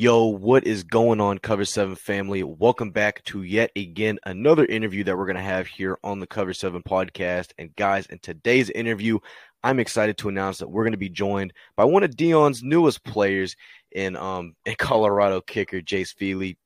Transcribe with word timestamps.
Yo, 0.00 0.24
what 0.24 0.66
is 0.66 0.82
going 0.82 1.20
on, 1.20 1.36
Cover 1.36 1.66
7 1.66 1.94
family? 1.94 2.42
Welcome 2.42 2.90
back 2.90 3.22
to 3.24 3.42
yet 3.42 3.70
again 3.76 4.18
another 4.24 4.64
interview 4.64 5.04
that 5.04 5.14
we're 5.14 5.26
going 5.26 5.36
to 5.36 5.42
have 5.42 5.66
here 5.66 5.98
on 6.02 6.20
the 6.20 6.26
Cover 6.26 6.54
7 6.54 6.82
podcast. 6.82 7.52
And 7.58 7.76
guys, 7.76 8.06
in 8.06 8.18
today's 8.18 8.70
interview, 8.70 9.18
I'm 9.62 9.78
excited 9.78 10.16
to 10.16 10.30
announce 10.30 10.56
that 10.56 10.70
we're 10.70 10.84
going 10.84 10.94
to 10.94 10.96
be 10.96 11.10
joined 11.10 11.52
by 11.76 11.84
one 11.84 12.02
of 12.02 12.12
Deion's 12.12 12.62
newest 12.62 13.04
players 13.04 13.56
in 13.92 14.16
um 14.16 14.54
in 14.64 14.74
Colorado 14.78 15.42
kicker, 15.42 15.82
Jace 15.82 16.14
Feely. 16.14 16.56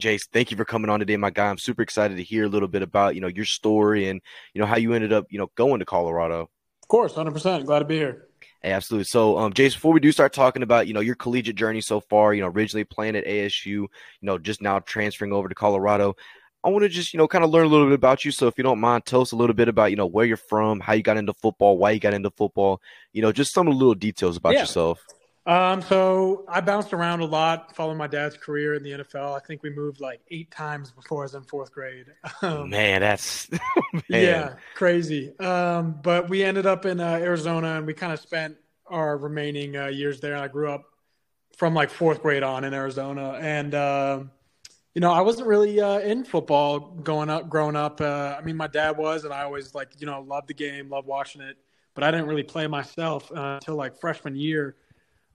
Jace, 0.00 0.26
thank 0.32 0.50
you 0.50 0.56
for 0.56 0.64
coming 0.64 0.88
on 0.88 1.00
today, 1.00 1.18
my 1.18 1.28
guy. 1.28 1.50
I'm 1.50 1.58
super 1.58 1.82
excited 1.82 2.16
to 2.16 2.22
hear 2.22 2.44
a 2.44 2.48
little 2.48 2.66
bit 2.66 2.80
about, 2.80 3.14
you 3.14 3.20
know, 3.20 3.28
your 3.28 3.44
story 3.44 4.08
and, 4.08 4.22
you 4.54 4.60
know, 4.62 4.66
how 4.66 4.78
you 4.78 4.94
ended 4.94 5.12
up, 5.12 5.26
you 5.28 5.38
know, 5.38 5.50
going 5.54 5.80
to 5.80 5.84
Colorado. 5.84 6.48
Of 6.82 6.88
course, 6.88 7.12
100%. 7.12 7.66
Glad 7.66 7.80
to 7.80 7.84
be 7.84 7.96
here. 7.96 8.29
Absolutely. 8.62 9.04
So, 9.04 9.38
um, 9.38 9.52
Jace, 9.52 9.74
before 9.74 9.92
we 9.92 10.00
do 10.00 10.12
start 10.12 10.32
talking 10.34 10.62
about, 10.62 10.86
you 10.86 10.92
know, 10.92 11.00
your 11.00 11.14
collegiate 11.14 11.56
journey 11.56 11.80
so 11.80 12.00
far, 12.00 12.34
you 12.34 12.42
know, 12.42 12.48
originally 12.48 12.84
playing 12.84 13.16
at 13.16 13.24
ASU, 13.26 13.64
you 13.66 13.88
know, 14.20 14.38
just 14.38 14.60
now 14.60 14.80
transferring 14.80 15.32
over 15.32 15.48
to 15.48 15.54
Colorado, 15.54 16.14
I 16.62 16.68
want 16.68 16.82
to 16.82 16.90
just, 16.90 17.14
you 17.14 17.18
know, 17.18 17.26
kind 17.26 17.42
of 17.42 17.50
learn 17.50 17.64
a 17.64 17.68
little 17.70 17.86
bit 17.86 17.94
about 17.94 18.22
you. 18.24 18.30
So, 18.32 18.48
if 18.48 18.58
you 18.58 18.64
don't 18.64 18.80
mind, 18.80 19.06
tell 19.06 19.22
us 19.22 19.32
a 19.32 19.36
little 19.36 19.54
bit 19.54 19.68
about, 19.68 19.90
you 19.90 19.96
know, 19.96 20.06
where 20.06 20.26
you're 20.26 20.36
from, 20.36 20.78
how 20.80 20.92
you 20.92 21.02
got 21.02 21.16
into 21.16 21.32
football, 21.32 21.78
why 21.78 21.92
you 21.92 22.00
got 22.00 22.12
into 22.12 22.30
football, 22.30 22.82
you 23.14 23.22
know, 23.22 23.32
just 23.32 23.54
some 23.54 23.66
of 23.66 23.72
the 23.72 23.78
little 23.78 23.94
details 23.94 24.36
about 24.36 24.54
Yeah. 24.54 24.60
yourself. 24.60 25.02
Um, 25.46 25.80
so 25.80 26.44
I 26.48 26.60
bounced 26.60 26.92
around 26.92 27.20
a 27.20 27.24
lot 27.24 27.74
following 27.74 27.96
my 27.96 28.06
dad's 28.06 28.36
career 28.36 28.74
in 28.74 28.82
the 28.82 28.90
NFL. 28.90 29.34
I 29.34 29.40
think 29.40 29.62
we 29.62 29.70
moved 29.70 30.00
like 30.00 30.20
eight 30.30 30.50
times 30.50 30.90
before 30.90 31.22
I 31.22 31.24
was 31.24 31.34
in 31.34 31.42
fourth 31.44 31.72
grade. 31.72 32.06
Um, 32.42 32.70
Man, 32.70 33.00
that's 33.00 33.50
man. 33.92 34.02
Yeah, 34.08 34.54
crazy. 34.74 35.38
Um, 35.38 35.98
but 36.02 36.30
we 36.30 36.42
ended 36.42 36.64
up 36.66 36.86
in 36.86 37.00
uh, 37.00 37.18
Arizona 37.20 37.76
and 37.76 37.86
we 37.86 37.92
kind 37.92 38.12
of 38.12 38.20
spent 38.20 38.56
our 38.86 39.18
remaining 39.18 39.76
uh, 39.76 39.86
years 39.86 40.20
there. 40.20 40.36
I 40.36 40.48
grew 40.48 40.70
up 40.70 40.84
from 41.56 41.74
like 41.74 41.90
fourth 41.90 42.22
grade 42.22 42.42
on 42.42 42.64
in 42.64 42.72
Arizona. 42.72 43.38
And, 43.40 43.74
uh, 43.74 44.22
you 44.94 45.00
know, 45.00 45.12
I 45.12 45.20
wasn't 45.20 45.46
really 45.46 45.80
uh, 45.80 45.98
in 46.00 46.24
football 46.24 46.80
going 46.80 47.28
up, 47.28 47.48
growing 47.48 47.76
up. 47.76 48.00
Uh, 48.00 48.36
I 48.38 48.42
mean, 48.42 48.56
my 48.56 48.66
dad 48.66 48.96
was, 48.96 49.24
and 49.24 49.32
I 49.34 49.42
always 49.42 49.74
like, 49.74 49.88
you 49.98 50.06
know, 50.06 50.22
loved 50.22 50.48
the 50.48 50.54
game, 50.54 50.88
loved 50.88 51.06
watching 51.06 51.42
it. 51.42 51.56
But 51.94 52.04
I 52.04 52.10
didn't 52.10 52.26
really 52.26 52.42
play 52.42 52.66
myself 52.66 53.30
uh, 53.32 53.58
until 53.60 53.76
like 53.76 54.00
freshman 54.00 54.36
year. 54.36 54.76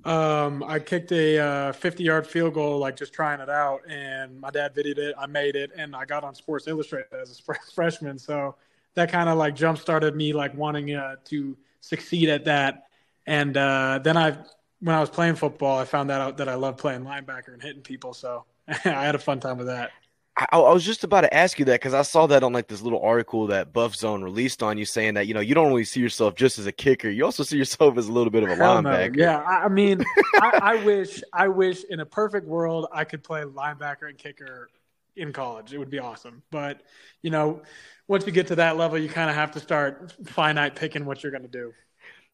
Um, 0.05 0.63
I 0.63 0.77
kicked 0.79 1.11
a 1.11 1.73
50 1.75 2.03
yard 2.03 2.27
field 2.27 2.53
goal, 2.53 2.77
like 2.77 2.95
just 2.95 3.11
trying 3.11 3.39
it 3.39 3.49
out, 3.49 3.81
and 3.89 4.39
my 4.39 4.51
dad 4.51 4.75
videoed 4.75 4.99
it. 4.99 5.15
I 5.17 5.25
made 5.25 5.55
it, 5.55 5.71
and 5.75 5.95
I 5.95 6.05
got 6.05 6.23
on 6.23 6.35
Sports 6.35 6.67
Illustrated 6.67 7.07
as 7.19 7.39
a 7.39 7.41
fr- 7.41 7.53
freshman. 7.73 8.19
So 8.19 8.55
that 8.93 9.11
kind 9.11 9.29
of 9.29 9.37
like 9.37 9.55
jump 9.55 9.79
started 9.79 10.15
me 10.15 10.31
like 10.31 10.53
wanting 10.55 10.93
uh, 10.93 11.15
to 11.25 11.57
succeed 11.81 12.29
at 12.29 12.45
that. 12.45 12.83
And 13.25 13.57
uh, 13.57 13.99
then 14.03 14.15
I, 14.15 14.37
when 14.79 14.95
I 14.95 14.99
was 14.99 15.09
playing 15.09 15.35
football, 15.35 15.79
I 15.79 15.85
found 15.85 16.11
out 16.11 16.37
that 16.37 16.47
I 16.47 16.55
love 16.55 16.77
playing 16.77 17.01
linebacker 17.01 17.53
and 17.53 17.61
hitting 17.61 17.81
people. 17.81 18.13
So 18.13 18.45
I 18.67 18.77
had 18.83 19.15
a 19.15 19.19
fun 19.19 19.39
time 19.39 19.57
with 19.57 19.67
that. 19.67 19.91
I, 20.37 20.45
I 20.51 20.73
was 20.73 20.83
just 20.83 21.03
about 21.03 21.21
to 21.21 21.33
ask 21.33 21.59
you 21.59 21.65
that 21.65 21.79
because 21.79 21.93
I 21.93 22.01
saw 22.01 22.27
that 22.27 22.43
on 22.43 22.51
like 22.51 22.67
this 22.67 22.81
little 22.81 23.01
article 23.01 23.47
that 23.47 23.71
BuffZone 23.71 24.21
released 24.23 24.61
on 24.61 24.77
you 24.77 24.83
saying 24.83 25.13
that, 25.13 25.27
you 25.27 25.33
know, 25.33 25.39
you 25.39 25.55
don't 25.55 25.69
really 25.69 25.85
see 25.85 26.01
yourself 26.01 26.35
just 26.35 26.59
as 26.59 26.65
a 26.65 26.71
kicker. 26.73 27.09
You 27.09 27.23
also 27.23 27.43
see 27.43 27.57
yourself 27.57 27.97
as 27.97 28.07
a 28.07 28.11
little 28.11 28.31
bit 28.31 28.43
of 28.43 28.49
a 28.49 28.55
Hell 28.55 28.81
no. 28.81 28.89
linebacker. 28.89 29.15
Yeah, 29.15 29.37
I, 29.37 29.65
I 29.65 29.67
mean, 29.69 30.03
I, 30.35 30.59
I 30.61 30.75
wish, 30.83 31.23
I 31.31 31.47
wish 31.47 31.83
in 31.89 32.01
a 32.01 32.05
perfect 32.05 32.47
world 32.47 32.87
I 32.91 33.05
could 33.05 33.23
play 33.23 33.43
linebacker 33.43 34.09
and 34.09 34.17
kicker 34.17 34.69
in 35.15 35.31
college. 35.31 35.73
It 35.73 35.77
would 35.77 35.89
be 35.89 35.99
awesome. 35.99 36.43
But 36.51 36.81
you 37.21 37.29
know, 37.29 37.61
once 38.07 38.25
you 38.25 38.31
get 38.31 38.47
to 38.47 38.55
that 38.55 38.77
level, 38.77 38.97
you 38.97 39.09
kind 39.09 39.29
of 39.29 39.35
have 39.35 39.51
to 39.51 39.59
start 39.59 40.13
finite 40.25 40.75
picking 40.75 41.05
what 41.05 41.23
you're 41.23 41.31
going 41.31 41.43
to 41.43 41.47
do. 41.47 41.73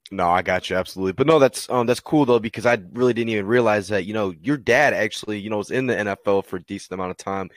No, 0.09 0.27
I 0.27 0.41
got 0.41 0.69
you 0.69 0.75
absolutely. 0.75 1.13
But 1.13 1.27
no, 1.27 1.39
that's 1.39 1.69
um 1.69 1.85
that's 1.85 1.99
cool 1.99 2.25
though 2.25 2.39
because 2.39 2.65
I 2.65 2.79
really 2.93 3.13
didn't 3.13 3.29
even 3.29 3.45
realize 3.45 3.87
that 3.89 4.05
you 4.05 4.13
know 4.13 4.33
your 4.41 4.57
dad 4.57 4.93
actually 4.93 5.39
you 5.39 5.49
know 5.49 5.57
was 5.57 5.71
in 5.71 5.87
the 5.87 5.95
NFL 5.95 6.45
for 6.45 6.57
a 6.57 6.63
decent 6.63 6.93
amount 6.93 7.11
of 7.11 7.17
time. 7.17 7.49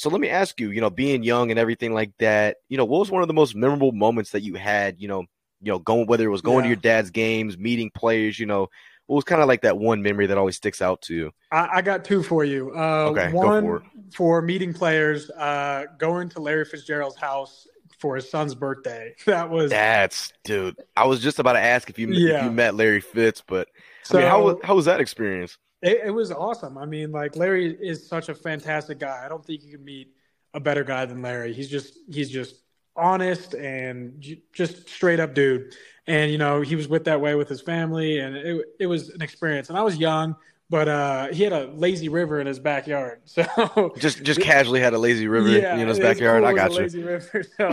So 0.00 0.08
let 0.08 0.18
me 0.18 0.30
ask 0.30 0.58
you, 0.58 0.70
you 0.70 0.80
know, 0.80 0.88
being 0.88 1.22
young 1.22 1.50
and 1.50 1.60
everything 1.60 1.92
like 1.92 2.12
that, 2.20 2.56
you 2.70 2.78
know, 2.78 2.86
what 2.86 3.00
was 3.00 3.10
one 3.10 3.20
of 3.20 3.28
the 3.28 3.34
most 3.34 3.54
memorable 3.54 3.92
moments 3.92 4.30
that 4.30 4.40
you 4.40 4.54
had, 4.54 4.98
you 4.98 5.08
know, 5.08 5.20
you 5.60 5.70
know, 5.70 5.78
going 5.78 6.06
whether 6.06 6.24
it 6.24 6.30
was 6.30 6.40
going 6.40 6.62
to 6.62 6.68
your 6.68 6.76
dad's 6.78 7.10
games, 7.10 7.58
meeting 7.58 7.90
players, 7.94 8.38
you 8.38 8.46
know, 8.46 8.68
what 9.08 9.16
was 9.16 9.24
kind 9.24 9.42
of 9.42 9.48
like 9.48 9.60
that 9.60 9.76
one 9.76 10.00
memory 10.02 10.24
that 10.28 10.38
always 10.38 10.56
sticks 10.56 10.80
out 10.80 11.02
to 11.02 11.14
you? 11.14 11.30
I, 11.52 11.68
I 11.74 11.82
got 11.82 12.02
two 12.02 12.22
for 12.22 12.44
you. 12.44 12.70
Uh, 12.74 13.10
Okay, 13.10 13.30
go 13.32 13.34
one 13.34 13.60
for 13.60 13.82
for 14.14 14.40
meeting 14.40 14.72
players, 14.72 15.28
uh, 15.32 15.84
going 15.98 16.30
to 16.30 16.40
Larry 16.40 16.64
Fitzgerald's 16.64 17.16
house 17.16 17.68
for 17.98 18.16
his 18.16 18.30
son's 18.30 18.54
birthday. 18.54 19.14
That 19.26 19.50
was 19.50 19.70
That's 19.70 20.32
dude. 20.44 20.76
I 20.96 21.04
was 21.04 21.20
just 21.20 21.38
about 21.40 21.52
to 21.52 21.60
ask 21.60 21.90
if 21.90 21.98
you 21.98 22.10
if 22.14 22.22
Yeah. 22.24 22.44
you 22.46 22.50
met 22.50 22.74
Larry 22.74 23.02
Fitz, 23.02 23.42
but 23.46 23.68
so. 24.04 24.16
I 24.16 24.22
mean, 24.22 24.30
how 24.30 24.66
how 24.66 24.74
was 24.76 24.86
that 24.86 25.00
experience? 25.00 25.58
It, 25.82 26.02
it 26.06 26.10
was 26.10 26.30
awesome. 26.30 26.76
I 26.76 26.86
mean, 26.86 27.12
like 27.12 27.36
Larry 27.36 27.76
is 27.80 28.06
such 28.06 28.28
a 28.28 28.34
fantastic 28.34 28.98
guy. 28.98 29.22
I 29.24 29.28
don't 29.28 29.44
think 29.44 29.64
you 29.64 29.72
can 29.72 29.84
meet 29.84 30.14
a 30.54 30.60
better 30.60 30.84
guy 30.84 31.06
than 31.06 31.22
Larry. 31.22 31.52
He's 31.52 31.68
just 31.68 31.98
he's 32.08 32.30
just 32.30 32.56
honest 32.96 33.54
and 33.54 34.20
j- 34.20 34.42
just 34.52 34.88
straight 34.88 35.20
up 35.20 35.34
dude. 35.34 35.74
And 36.06 36.30
you 36.30 36.38
know, 36.38 36.60
he 36.60 36.76
was 36.76 36.88
with 36.88 37.04
that 37.04 37.20
way 37.20 37.34
with 37.34 37.48
his 37.48 37.60
family, 37.60 38.18
and 38.18 38.36
it 38.36 38.66
it 38.78 38.86
was 38.86 39.10
an 39.10 39.22
experience. 39.22 39.68
And 39.68 39.78
I 39.78 39.82
was 39.82 39.96
young, 39.96 40.36
but 40.68 40.88
uh, 40.88 41.28
he 41.28 41.42
had 41.44 41.52
a 41.52 41.66
lazy 41.68 42.08
river 42.08 42.40
in 42.40 42.46
his 42.46 42.58
backyard, 42.58 43.20
so 43.24 43.92
Just 43.98 44.22
just 44.22 44.40
casually 44.40 44.80
had 44.80 44.92
a 44.92 44.98
lazy 44.98 45.28
river 45.28 45.48
yeah, 45.48 45.76
in 45.76 45.88
his 45.88 45.98
backyard. 45.98 46.44
I 46.44 46.52
got 46.52 46.72
you. 46.72 46.78
Lazy 46.78 47.02
river, 47.02 47.42
so 47.56 47.70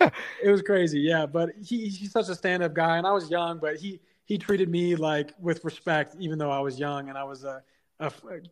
it, 0.00 0.12
it 0.44 0.50
was 0.50 0.62
crazy. 0.62 1.00
Yeah, 1.00 1.26
but 1.26 1.50
he, 1.62 1.88
he's 1.88 2.12
such 2.12 2.28
a 2.28 2.34
stand-up 2.34 2.74
guy, 2.74 2.98
and 2.98 3.06
I 3.06 3.12
was 3.12 3.30
young, 3.30 3.58
but 3.58 3.76
he 3.76 4.00
he 4.24 4.38
treated 4.38 4.68
me 4.68 4.96
like 4.96 5.32
with 5.38 5.64
respect, 5.64 6.16
even 6.18 6.38
though 6.38 6.50
I 6.50 6.60
was 6.60 6.78
young 6.78 7.08
and 7.08 7.18
I 7.18 7.24
was 7.24 7.44
a 7.44 7.62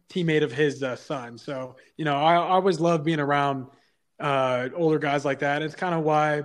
teammate 0.08 0.42
of 0.42 0.52
his 0.52 0.82
uh, 0.82 0.96
son. 0.96 1.38
So 1.38 1.76
you 1.96 2.04
know, 2.04 2.16
I, 2.16 2.34
I 2.34 2.50
always 2.50 2.80
love 2.80 3.04
being 3.04 3.20
around 3.20 3.66
uh, 4.20 4.68
older 4.74 4.98
guys 4.98 5.24
like 5.24 5.40
that. 5.40 5.62
It's 5.62 5.74
kind 5.74 5.94
of 5.94 6.04
why 6.04 6.42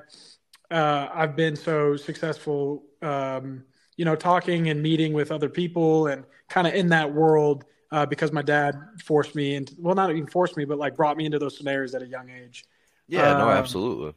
uh, 0.72 1.10
I've 1.14 1.36
been 1.36 1.56
so 1.56 1.96
successful. 1.96 2.84
Um, 3.02 3.64
you 3.98 4.06
know, 4.06 4.16
talking 4.16 4.70
and 4.70 4.82
meeting 4.82 5.12
with 5.14 5.32
other 5.32 5.50
people 5.50 6.08
and 6.08 6.24
kind 6.50 6.68
of 6.68 6.74
in 6.76 6.90
that 6.90 7.12
world 7.12 7.66
uh, 7.92 8.06
because 8.06 8.32
my 8.32 8.42
dad 8.44 8.76
forced 9.04 9.36
me 9.36 9.56
into 9.56 9.76
well, 9.80 9.96
not 9.96 10.10
even 10.12 10.28
forced 10.28 10.56
me, 10.56 10.66
but 10.66 10.78
like 10.78 10.96
brought 10.96 11.18
me 11.18 11.26
into 11.26 11.40
those 11.40 11.58
scenarios 11.58 11.96
at 11.96 12.02
a 12.02 12.08
young 12.08 12.30
age. 12.30 12.66
Yeah, 13.08 13.34
no, 13.34 13.46
Um, 13.46 13.50
absolutely. 13.50 14.14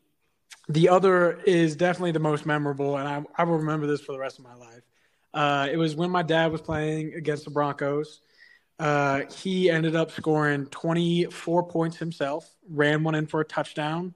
The 0.68 0.88
other 0.88 1.40
is 1.46 1.76
definitely 1.76 2.12
the 2.12 2.20
most 2.20 2.46
memorable, 2.46 2.96
and 2.96 3.08
I, 3.08 3.24
I 3.36 3.44
will 3.44 3.58
remember 3.58 3.86
this 3.86 4.00
for 4.00 4.12
the 4.12 4.18
rest 4.18 4.38
of 4.38 4.44
my 4.44 4.54
life. 4.54 4.82
Uh, 5.32 5.68
it 5.70 5.76
was 5.76 5.94
when 5.94 6.10
my 6.10 6.22
dad 6.22 6.52
was 6.52 6.60
playing 6.60 7.14
against 7.14 7.44
the 7.44 7.50
Broncos. 7.50 8.20
Uh, 8.78 9.22
he 9.42 9.70
ended 9.70 9.94
up 9.94 10.10
scoring 10.10 10.66
24 10.66 11.68
points 11.68 11.96
himself, 11.98 12.50
ran 12.68 13.04
one 13.04 13.14
in 13.14 13.26
for 13.26 13.40
a 13.40 13.44
touchdown, 13.44 14.14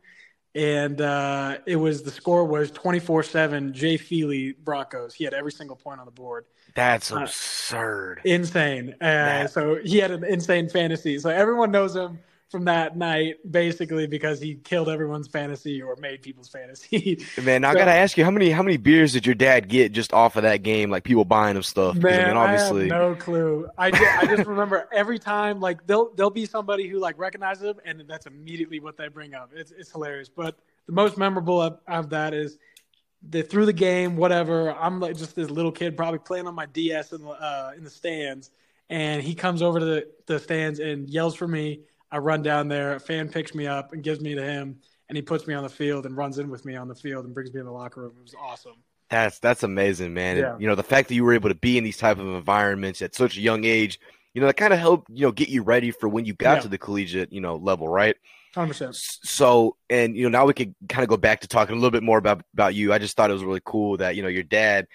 and 0.54 1.00
uh, 1.00 1.58
it 1.66 1.76
was 1.76 2.02
the 2.02 2.10
score 2.10 2.47
was 2.47 2.70
24 2.70 3.25
7 3.25 3.75
Jay 3.75 3.97
Feely 3.97 4.52
Broncos. 4.52 5.14
He 5.14 5.25
had 5.25 5.34
every 5.34 5.52
single 5.52 5.76
point 5.76 6.00
on 6.00 6.06
the 6.06 6.12
board. 6.12 6.47
That's 6.75 7.12
uh, 7.12 7.20
absurd. 7.20 8.22
Insane. 8.25 8.94
Uh, 9.02 9.46
so 9.48 9.78
he 9.84 9.98
had 9.98 10.10
an 10.10 10.25
insane 10.25 10.69
fantasy. 10.69 11.19
So 11.19 11.28
everyone 11.28 11.70
knows 11.70 11.94
him 11.94 12.19
from 12.50 12.66
that 12.66 12.97
night, 12.97 13.37
basically 13.50 14.06
because 14.06 14.41
he 14.41 14.55
killed 14.55 14.88
everyone's 14.88 15.27
fantasy 15.27 15.82
or 15.82 15.97
made 15.97 16.22
people's 16.22 16.49
fantasy. 16.49 17.25
Man, 17.43 17.65
I 17.65 17.72
So- 17.72 17.78
gotta 17.78 17.93
ask 17.93 18.16
you, 18.16 18.25
how 18.25 18.31
many 18.31 18.50
how 18.50 18.62
many 18.62 18.77
beers 18.77 19.12
did 19.12 19.27
your 19.27 19.34
dad 19.34 19.69
get 19.69 19.93
just 19.93 20.12
off 20.12 20.37
of 20.37 20.43
that 20.44 20.62
game? 20.62 20.91
Like 20.91 21.03
people 21.05 21.25
buying 21.25 21.56
him 21.56 21.62
stuff. 21.62 21.97
Man, 21.97 22.21
I 22.21 22.27
mean, 22.28 22.37
obviously, 22.37 22.93
I 22.93 22.94
have 22.97 23.10
no 23.10 23.15
clue. 23.16 23.69
I 23.77 23.91
just, 23.91 24.03
I 24.19 24.27
just 24.37 24.47
remember 24.47 24.88
every 24.93 25.19
time, 25.19 25.60
like 25.60 25.87
they'll 25.87 26.15
there'll 26.15 26.31
be 26.31 26.47
somebody 26.47 26.87
who 26.87 26.99
like 26.99 27.19
recognizes 27.19 27.65
him, 27.65 27.77
and 27.84 28.05
that's 28.06 28.27
immediately 28.27 28.78
what 28.78 28.97
they 28.97 29.09
bring 29.09 29.34
up. 29.34 29.50
It's 29.55 29.72
it's 29.72 29.91
hilarious. 29.91 30.28
But 30.28 30.56
the 30.87 30.93
most 30.93 31.19
memorable 31.19 31.61
of, 31.61 31.78
of 31.88 32.11
that 32.11 32.34
is 32.34 32.59
they 33.26 33.43
through 33.43 33.66
the 33.66 33.72
game, 33.72 34.17
whatever. 34.17 34.73
I'm 34.73 35.00
like 35.00 35.17
just 35.17 35.35
this 35.35 35.50
little 35.50 35.73
kid, 35.73 35.97
probably 35.97 36.19
playing 36.20 36.47
on 36.47 36.55
my 36.55 36.67
DS 36.67 37.12
in 37.12 37.23
the 37.23 37.31
uh, 37.31 37.73
in 37.76 37.82
the 37.82 37.90
stands, 37.90 38.50
and 38.90 39.23
he 39.23 39.35
comes 39.35 39.62
over 39.62 39.81
to 39.81 39.85
the, 39.85 40.08
the 40.26 40.38
stands 40.38 40.79
and 40.79 41.08
yells 41.08 41.35
for 41.35 41.49
me. 41.49 41.81
I 42.14 42.19
run 42.19 42.43
down 42.43 42.69
there. 42.69 42.94
A 42.94 43.00
fan 43.00 43.28
picks 43.28 43.55
me 43.55 43.66
up 43.66 43.93
and 43.93 44.02
gives 44.02 44.20
me 44.20 44.34
to 44.34 44.43
him, 44.43 44.78
and 45.08 45.16
he 45.16 45.22
puts 45.22 45.46
me 45.46 45.55
on 45.55 45.64
the 45.64 45.69
field 45.69 46.06
and 46.06 46.16
runs 46.16 46.38
in 46.38 46.49
with 46.49 46.64
me 46.64 46.76
on 46.76 46.88
the 46.88 46.94
field 46.94 47.25
and 47.25 47.34
brings 47.34 47.52
me 47.52 47.61
in 47.61 47.66
the 47.66 47.72
locker 47.72 48.02
room. 48.02 48.12
It 48.19 48.22
was 48.22 48.34
awesome. 48.34 48.75
that's 49.11 49.38
that's 49.38 49.62
amazing, 49.62 50.14
man. 50.14 50.38
And, 50.38 50.61
you 50.61 50.66
know, 50.66 50.75
the 50.75 50.82
fact 50.82 51.08
that 51.08 51.14
you 51.14 51.25
were 51.25 51.34
able 51.34 51.49
to 51.50 51.55
be 51.55 51.76
in 51.78 51.84
these 51.84 51.96
type 51.99 52.19
of 52.19 52.26
environments 52.26 53.02
at 53.02 53.14
such 53.14 53.37
a 53.37 53.40
young 53.40 53.64
age, 53.64 53.99
you 54.32 54.40
know, 54.40 54.46
that 54.46 54.56
kind 54.56 54.72
of 54.72 54.78
helped 54.78 55.11
you 55.11 55.26
know 55.26 55.32
get 55.32 55.49
you 55.49 55.62
ready 55.62 55.90
for 55.90 56.08
when 56.08 56.25
you 56.25 56.34
got 56.34 56.58
Yeah. 56.58 56.61
to 56.61 56.69
the 56.69 56.78
collegiate 56.78 57.32
you 57.32 57.40
know 57.40 57.56
level, 57.56 57.88
right? 57.88 58.16
Hundred 58.55 58.69
percent. 58.69 59.02
So, 59.22 59.76
and 59.90 60.16
you 60.16 60.25
know, 60.25 60.38
now 60.38 60.46
we 60.46 60.55
could 60.55 60.75
kind 60.88 61.02
of 61.02 61.08
go 61.08 61.16
back 61.16 61.40
to 61.40 61.49
talking 61.49 61.75
a 61.75 61.78
little 61.78 61.90
bit 61.90 62.02
more 62.02 62.19
about 62.19 62.43
about 62.55 62.75
you. 62.75 62.93
I 62.93 62.99
just 62.99 63.16
thought 63.16 63.31
it 63.31 63.34
was 63.34 63.44
really 63.44 63.62
cool 63.64 63.96
that 63.99 64.16
you 64.16 64.22
know 64.22 64.28
your 64.28 64.43
dad, 64.44 64.87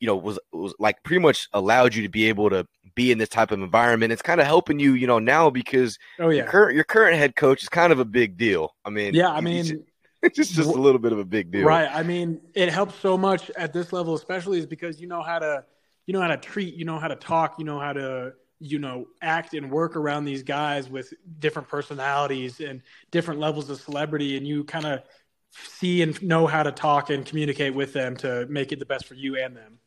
you 0.00 0.06
know, 0.06 0.16
was 0.16 0.38
was 0.52 0.74
like 0.78 1.02
pretty 1.02 1.20
much 1.22 1.48
allowed 1.52 1.94
you 1.94 2.02
to 2.02 2.08
be 2.08 2.28
able 2.28 2.50
to 2.50 2.66
be 2.94 3.12
in 3.12 3.18
this 3.18 3.28
type 3.28 3.50
of 3.50 3.60
environment. 3.60 4.12
It's 4.12 4.22
kind 4.22 4.40
of 4.40 4.46
helping 4.46 4.78
you, 4.78 4.94
you 4.94 5.06
know, 5.06 5.18
now 5.18 5.50
because 5.50 5.98
Oh 6.18 6.30
your 6.34 6.44
yeah. 6.44 6.44
current 6.44 6.74
your 6.74 6.84
current 6.84 7.16
head 7.16 7.36
coach 7.36 7.62
is 7.62 7.68
kind 7.68 7.92
of 7.92 7.98
a 8.00 8.04
big 8.04 8.36
deal. 8.36 8.74
I 8.84 8.90
mean, 8.90 9.16
Yeah, 9.16 9.30
I 9.30 9.40
mean, 9.40 9.84
it's 10.22 10.36
just 10.36 10.54
just 10.54 10.74
a 10.74 10.80
little 10.80 11.00
bit 11.00 11.12
of 11.12 11.18
a 11.18 11.24
big 11.24 11.50
deal, 11.50 11.62
Right. 11.62 11.88
I 11.90 12.02
mean, 12.02 12.40
it 12.54 12.70
helps 12.70 12.96
so 12.96 13.16
much 13.16 13.50
at 13.52 13.72
this 13.72 13.92
level, 13.92 14.14
especially 14.14 14.58
is 14.58 14.66
because 14.66 15.00
you 15.00 15.06
know 15.06 15.22
how 15.22 15.38
to 15.38 15.64
you 16.06 16.12
know 16.12 16.20
how 16.20 16.28
to 16.28 16.36
treat, 16.36 16.74
you 16.74 16.84
know 16.84 16.98
how 16.98 17.08
to 17.08 17.16
talk, 17.16 17.58
you 17.58 17.64
know 17.64 17.78
how 17.78 17.92
to 17.92 18.32
you 18.58 18.78
know 18.78 19.06
act 19.22 19.54
and 19.54 19.70
work 19.70 19.96
around 19.96 20.24
these 20.24 20.42
guys 20.42 20.88
with 20.88 21.12
different 21.38 21.68
personalities 21.68 22.60
and 22.60 22.82
different 23.10 23.40
levels 23.40 23.70
of 23.70 23.80
celebrity 23.80 24.36
and 24.36 24.46
you 24.46 24.64
kind 24.64 24.86
of 24.86 25.00
see 25.52 26.02
and 26.02 26.20
know 26.22 26.46
how 26.46 26.62
to 26.62 26.72
talk 26.72 27.10
and 27.10 27.26
communicate 27.26 27.74
with 27.74 27.92
them 27.92 28.16
to 28.16 28.46
make 28.48 28.72
it 28.72 28.78
the 28.78 28.86
best 28.86 29.06
for 29.06 29.14
you 29.14 29.36
and 29.36 29.56
them 29.56 29.78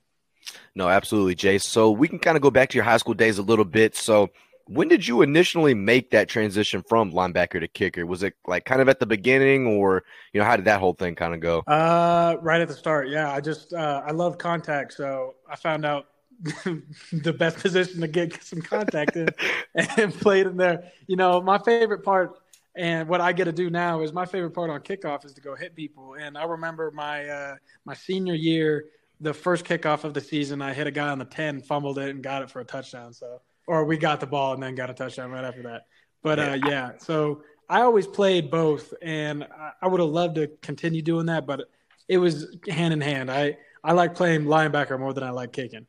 no 0.76 0.90
absolutely 0.90 1.36
jay. 1.36 1.58
So 1.58 1.92
we 1.92 2.08
can 2.08 2.20
kind 2.20 2.36
of 2.36 2.42
go 2.42 2.52
back 2.52 2.70
to 2.70 2.76
your 2.76 2.84
high 2.84 2.98
school 2.98 3.14
days 3.14 3.38
a 3.38 3.44
little 3.44 3.66
bit. 3.66 3.96
So 3.96 4.30
when 4.66 4.88
did 4.88 5.08
you 5.08 5.22
initially 5.22 5.74
make 5.74 6.12
that 6.12 6.28
transition 6.28 6.84
from 6.88 7.12
linebacker 7.12 7.60
to 7.60 7.68
kicker? 7.68 8.06
Was 8.06 8.24
it 8.24 8.36
like 8.46 8.66
kind 8.66 8.82
of 8.82 8.90
at 8.90 9.00
the 9.00 9.06
beginning 9.06 9.66
or 9.66 10.04
you 10.34 10.40
know 10.40 10.46
how 10.46 10.56
did 10.56 10.66
that 10.66 10.80
whole 10.80 10.94
thing 10.94 11.16
kind 11.16 11.34
of 11.34 11.40
go? 11.40 11.60
Uh 11.60 12.36
right 12.42 12.62
at 12.62 12.68
the 12.68 12.74
start 12.74 13.10
yeah. 13.10 13.32
I 13.32 13.42
just 13.42 13.74
uh 13.74 14.02
i 14.06 14.12
love 14.12 14.38
contact 14.38 14.94
so 14.94 15.36
i 15.50 15.56
found 15.56 15.86
out 15.86 16.08
the 17.12 17.34
best 17.34 17.58
position 17.58 18.02
to 18.02 18.08
get 18.08 18.44
some 18.44 18.62
contact 18.62 19.16
in 19.16 19.28
and 19.98 20.14
played 20.14 20.46
in 20.46 20.58
there. 20.58 20.92
You 21.08 21.16
know, 21.16 21.42
my 21.42 21.58
favorite 21.58 22.04
part 22.04 22.38
and 22.76 23.10
what 23.10 23.22
I 23.22 23.34
get 23.34 23.46
to 23.46 23.52
do 23.52 23.72
now 23.72 24.02
is 24.02 24.14
my 24.14 24.26
favorite 24.26 24.52
part 24.52 24.70
on 24.70 24.82
kickoff 24.82 25.26
is 25.26 25.34
to 25.34 25.42
go 25.42 25.56
hit 25.56 25.76
people. 25.76 26.14
And 26.14 26.38
I 26.38 26.44
remember 26.44 26.92
my 26.92 27.28
uh, 27.28 27.56
my 27.86 27.96
senior 27.96 28.36
year, 28.36 28.86
the 29.20 29.34
first 29.34 29.66
kickoff 29.66 30.04
of 30.04 30.14
the 30.14 30.22
season, 30.22 30.62
I 30.62 30.74
hit 30.74 30.88
a 30.88 30.92
guy 30.92 31.10
on 31.10 31.20
the 31.20 31.26
ten, 31.26 31.62
fumbled 31.62 31.98
it, 31.98 32.10
and 32.10 32.24
got 32.24 32.44
it 32.44 32.50
for 32.50 32.60
a 32.60 32.66
touchdown. 32.66 33.14
So, 33.14 33.42
or 33.68 33.86
we 33.86 33.98
got 33.98 34.20
the 34.20 34.28
ball 34.28 34.54
and 34.54 34.62
then 34.62 34.76
got 34.76 34.90
a 34.90 34.94
touchdown 34.94 35.32
right 35.32 35.44
after 35.44 35.64
that. 35.64 35.84
But 36.24 36.40
uh, 36.40 36.58
yeah, 36.66 36.92
so 37.00 37.42
I 37.70 37.82
always 37.82 38.08
played 38.08 38.50
both, 38.50 38.94
and 39.02 39.46
I 39.82 39.88
would 39.88 40.00
have 40.00 40.10
loved 40.10 40.36
to 40.36 40.48
continue 40.62 41.02
doing 41.02 41.28
that, 41.28 41.46
but 41.46 41.70
it 42.08 42.18
was 42.18 42.56
hand 42.70 42.94
in 42.94 43.02
hand. 43.02 43.30
I 43.30 43.58
I 43.84 43.94
like 43.94 44.16
playing 44.16 44.44
linebacker 44.44 45.00
more 45.00 45.14
than 45.14 45.24
I 45.24 45.32
like 45.32 45.54
kicking. 45.54 45.86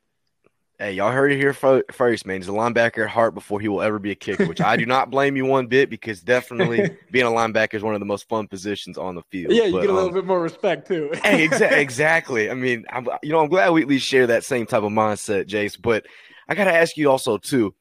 Hey, 0.81 0.93
y'all 0.93 1.11
heard 1.11 1.33
it 1.33 1.39
here 1.39 1.53
first, 1.53 2.25
man. 2.25 2.41
He's 2.41 2.47
a 2.47 2.53
linebacker 2.53 3.03
at 3.03 3.11
heart 3.11 3.35
before 3.35 3.59
he 3.59 3.67
will 3.67 3.83
ever 3.83 3.99
be 3.99 4.13
a 4.13 4.15
kicker, 4.15 4.47
which 4.47 4.61
I 4.61 4.77
do 4.77 4.87
not 4.87 5.11
blame 5.11 5.35
you 5.35 5.45
one 5.45 5.67
bit 5.67 5.91
because 5.91 6.21
definitely 6.21 6.97
being 7.11 7.27
a 7.27 7.31
linebacker 7.31 7.75
is 7.75 7.83
one 7.83 7.95
of 7.95 8.01
the 8.01 8.07
most 8.07 8.29
fun 8.29 8.47
positions 8.47 8.97
on 8.97 9.17
the 9.17 9.23
field. 9.23 9.53
Yeah, 9.53 9.65
you 9.65 9.73
but, 9.73 9.81
get 9.81 9.91
a 9.91 9.93
little 9.93 10.11
um, 10.11 10.15
bit 10.15 10.25
more 10.25 10.41
respect 10.41 10.87
too. 10.87 11.11
hey, 11.25 11.49
exa- 11.49 11.73
exactly. 11.73 12.49
I 12.49 12.55
mean, 12.55 12.85
I'm, 12.91 13.09
you 13.25 13.33
know, 13.33 13.41
I'm 13.41 13.49
glad 13.49 13.71
we 13.71 13.83
at 13.83 13.89
least 13.89 14.07
share 14.07 14.29
that 14.29 14.45
same 14.45 14.67
type 14.67 14.85
of 14.85 14.93
mindset, 14.93 15.49
Jace. 15.49 15.77
But 15.81 16.07
I 16.49 16.55
got 16.55 16.65
to 16.65 16.73
ask 16.73 16.97
you 16.97 17.11
also 17.11 17.39
too. 17.39 17.75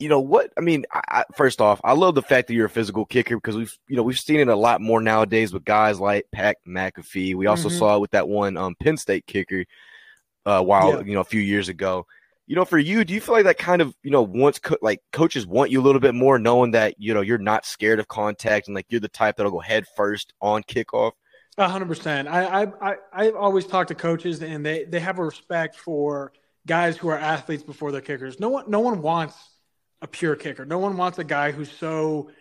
You 0.00 0.08
know 0.08 0.20
what? 0.20 0.50
I 0.58 0.60
mean, 0.60 0.86
I, 0.92 1.02
I, 1.08 1.24
first 1.36 1.60
off, 1.60 1.80
I 1.84 1.92
love 1.92 2.16
the 2.16 2.22
fact 2.22 2.48
that 2.48 2.54
you're 2.54 2.66
a 2.66 2.70
physical 2.70 3.04
kicker 3.04 3.36
because 3.36 3.56
we've, 3.56 3.78
you 3.86 3.94
know, 3.94 4.02
we've 4.02 4.18
seen 4.18 4.40
it 4.40 4.48
a 4.48 4.56
lot 4.56 4.80
more 4.80 5.00
nowadays 5.00 5.52
with 5.52 5.64
guys 5.64 6.00
like 6.00 6.26
Pat 6.32 6.56
McAfee. 6.66 7.36
We 7.36 7.46
also 7.46 7.68
mm-hmm. 7.68 7.78
saw 7.78 7.96
it 7.96 8.00
with 8.00 8.10
that 8.10 8.26
one 8.26 8.56
um, 8.56 8.74
Penn 8.80 8.96
State 8.96 9.26
kicker, 9.26 9.66
uh, 10.46 10.62
while 10.62 10.94
yeah. 10.94 11.04
you 11.04 11.14
know 11.14 11.20
a 11.20 11.24
few 11.24 11.40
years 11.40 11.68
ago 11.68 12.06
you 12.50 12.56
know, 12.56 12.64
for 12.64 12.78
you, 12.78 13.04
do 13.04 13.14
you 13.14 13.20
feel 13.20 13.36
like 13.36 13.44
that 13.44 13.58
kind 13.58 13.80
of, 13.80 13.94
you 14.02 14.10
know, 14.10 14.22
once 14.22 14.58
co- 14.58 14.76
like 14.82 15.00
coaches 15.12 15.46
want 15.46 15.70
you 15.70 15.80
a 15.80 15.84
little 15.84 16.00
bit 16.00 16.16
more, 16.16 16.36
knowing 16.36 16.72
that 16.72 16.96
you 16.98 17.14
know 17.14 17.20
you're 17.20 17.38
not 17.38 17.64
scared 17.64 18.00
of 18.00 18.08
contact 18.08 18.66
and 18.66 18.74
like 18.74 18.86
you're 18.88 19.00
the 19.00 19.06
type 19.06 19.36
that'll 19.36 19.52
go 19.52 19.60
head 19.60 19.84
first 19.96 20.32
on 20.40 20.64
kickoff? 20.64 21.12
A 21.58 21.68
hundred 21.68 21.86
percent. 21.86 22.26
I 22.26 22.64
I 22.82 22.96
I've 23.12 23.36
always 23.36 23.66
talked 23.66 23.86
to 23.90 23.94
coaches 23.94 24.42
and 24.42 24.66
they 24.66 24.82
they 24.82 24.98
have 24.98 25.20
a 25.20 25.24
respect 25.24 25.76
for 25.76 26.32
guys 26.66 26.96
who 26.96 27.06
are 27.06 27.16
athletes 27.16 27.62
before 27.62 27.92
they're 27.92 28.00
kickers. 28.00 28.40
No 28.40 28.48
one 28.48 28.64
no 28.68 28.80
one 28.80 29.00
wants 29.00 29.36
a 30.02 30.08
pure 30.08 30.34
kicker. 30.34 30.66
No 30.66 30.80
one 30.80 30.96
wants 30.96 31.20
a 31.20 31.24
guy 31.24 31.52
who's 31.52 31.70
so 31.70 32.32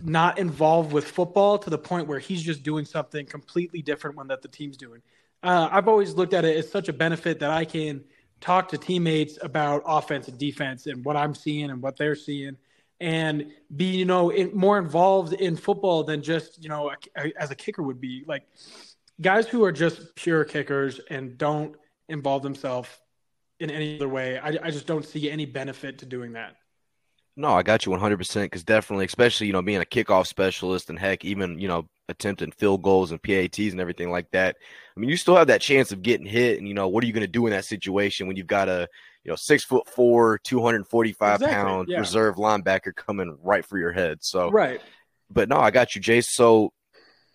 not 0.00 0.38
involved 0.38 0.90
with 0.90 1.06
football 1.06 1.58
to 1.58 1.68
the 1.68 1.76
point 1.76 2.08
where 2.08 2.18
he's 2.18 2.42
just 2.42 2.62
doing 2.62 2.86
something 2.86 3.26
completely 3.26 3.82
different 3.82 4.16
when 4.16 4.28
that 4.28 4.40
the 4.40 4.48
team's 4.48 4.78
doing. 4.78 5.02
Uh, 5.42 5.68
I've 5.70 5.86
always 5.86 6.14
looked 6.14 6.32
at 6.32 6.46
it 6.46 6.56
as 6.56 6.70
such 6.70 6.88
a 6.88 6.94
benefit 6.94 7.40
that 7.40 7.50
I 7.50 7.66
can 7.66 8.04
talk 8.40 8.68
to 8.70 8.78
teammates 8.78 9.38
about 9.42 9.82
offense 9.86 10.28
and 10.28 10.38
defense 10.38 10.86
and 10.86 11.04
what 11.04 11.16
I'm 11.16 11.34
seeing 11.34 11.70
and 11.70 11.82
what 11.82 11.96
they're 11.96 12.14
seeing 12.14 12.56
and 13.00 13.50
be 13.74 13.86
you 13.86 14.04
know 14.04 14.32
more 14.52 14.78
involved 14.78 15.32
in 15.32 15.56
football 15.56 16.04
than 16.04 16.22
just 16.22 16.62
you 16.62 16.68
know 16.68 16.92
as 17.38 17.50
a 17.50 17.54
kicker 17.54 17.82
would 17.82 18.00
be. 18.00 18.24
Like 18.26 18.46
guys 19.20 19.46
who 19.46 19.64
are 19.64 19.72
just 19.72 20.14
pure 20.14 20.44
kickers 20.44 21.00
and 21.10 21.36
don't 21.36 21.76
involve 22.08 22.42
themselves 22.42 22.88
in 23.58 23.70
any 23.70 23.96
other 23.96 24.08
way 24.08 24.38
I, 24.38 24.58
I 24.62 24.70
just 24.70 24.86
don't 24.86 25.04
see 25.04 25.30
any 25.30 25.46
benefit 25.46 25.98
to 25.98 26.06
doing 26.06 26.32
that. 26.32 26.56
No 27.36 27.50
i 27.52 27.62
got 27.62 27.86
you 27.86 27.92
100% 27.92 28.42
because 28.42 28.64
definitely 28.64 29.06
especially 29.06 29.46
you 29.46 29.52
know 29.52 29.62
being 29.62 29.80
a 29.80 29.84
kickoff 29.84 30.26
specialist 30.26 30.90
and 30.90 30.98
heck 30.98 31.24
even 31.24 31.58
you 31.58 31.68
know 31.68 31.86
attempting 32.10 32.52
field 32.52 32.82
goals 32.82 33.10
and 33.10 33.22
PATs 33.22 33.72
and 33.72 33.80
everything 33.80 34.10
like 34.10 34.30
that. 34.32 34.56
I 34.96 35.00
mean, 35.00 35.08
you 35.08 35.16
still 35.16 35.36
have 35.36 35.46
that 35.46 35.60
chance 35.60 35.92
of 35.92 36.02
getting 36.02 36.26
hit. 36.26 36.58
And, 36.58 36.68
you 36.68 36.74
know, 36.74 36.88
what 36.88 37.02
are 37.02 37.06
you 37.06 37.12
going 37.12 37.22
to 37.22 37.28
do 37.28 37.46
in 37.46 37.52
that 37.52 37.64
situation 37.64 38.26
when 38.26 38.36
you've 38.36 38.46
got 38.46 38.68
a, 38.68 38.88
you 39.24 39.30
know, 39.30 39.36
six 39.36 39.64
foot 39.64 39.88
four, 39.88 40.38
245 40.44 41.34
exactly, 41.34 41.54
pound 41.54 41.88
yeah. 41.88 41.98
reserve 41.98 42.36
linebacker 42.36 42.94
coming 42.94 43.36
right 43.42 43.64
for 43.64 43.78
your 43.78 43.92
head? 43.92 44.18
So, 44.20 44.50
right. 44.50 44.80
But 45.30 45.48
no, 45.48 45.58
I 45.58 45.70
got 45.70 45.94
you, 45.94 46.00
Jace. 46.00 46.26
So, 46.26 46.72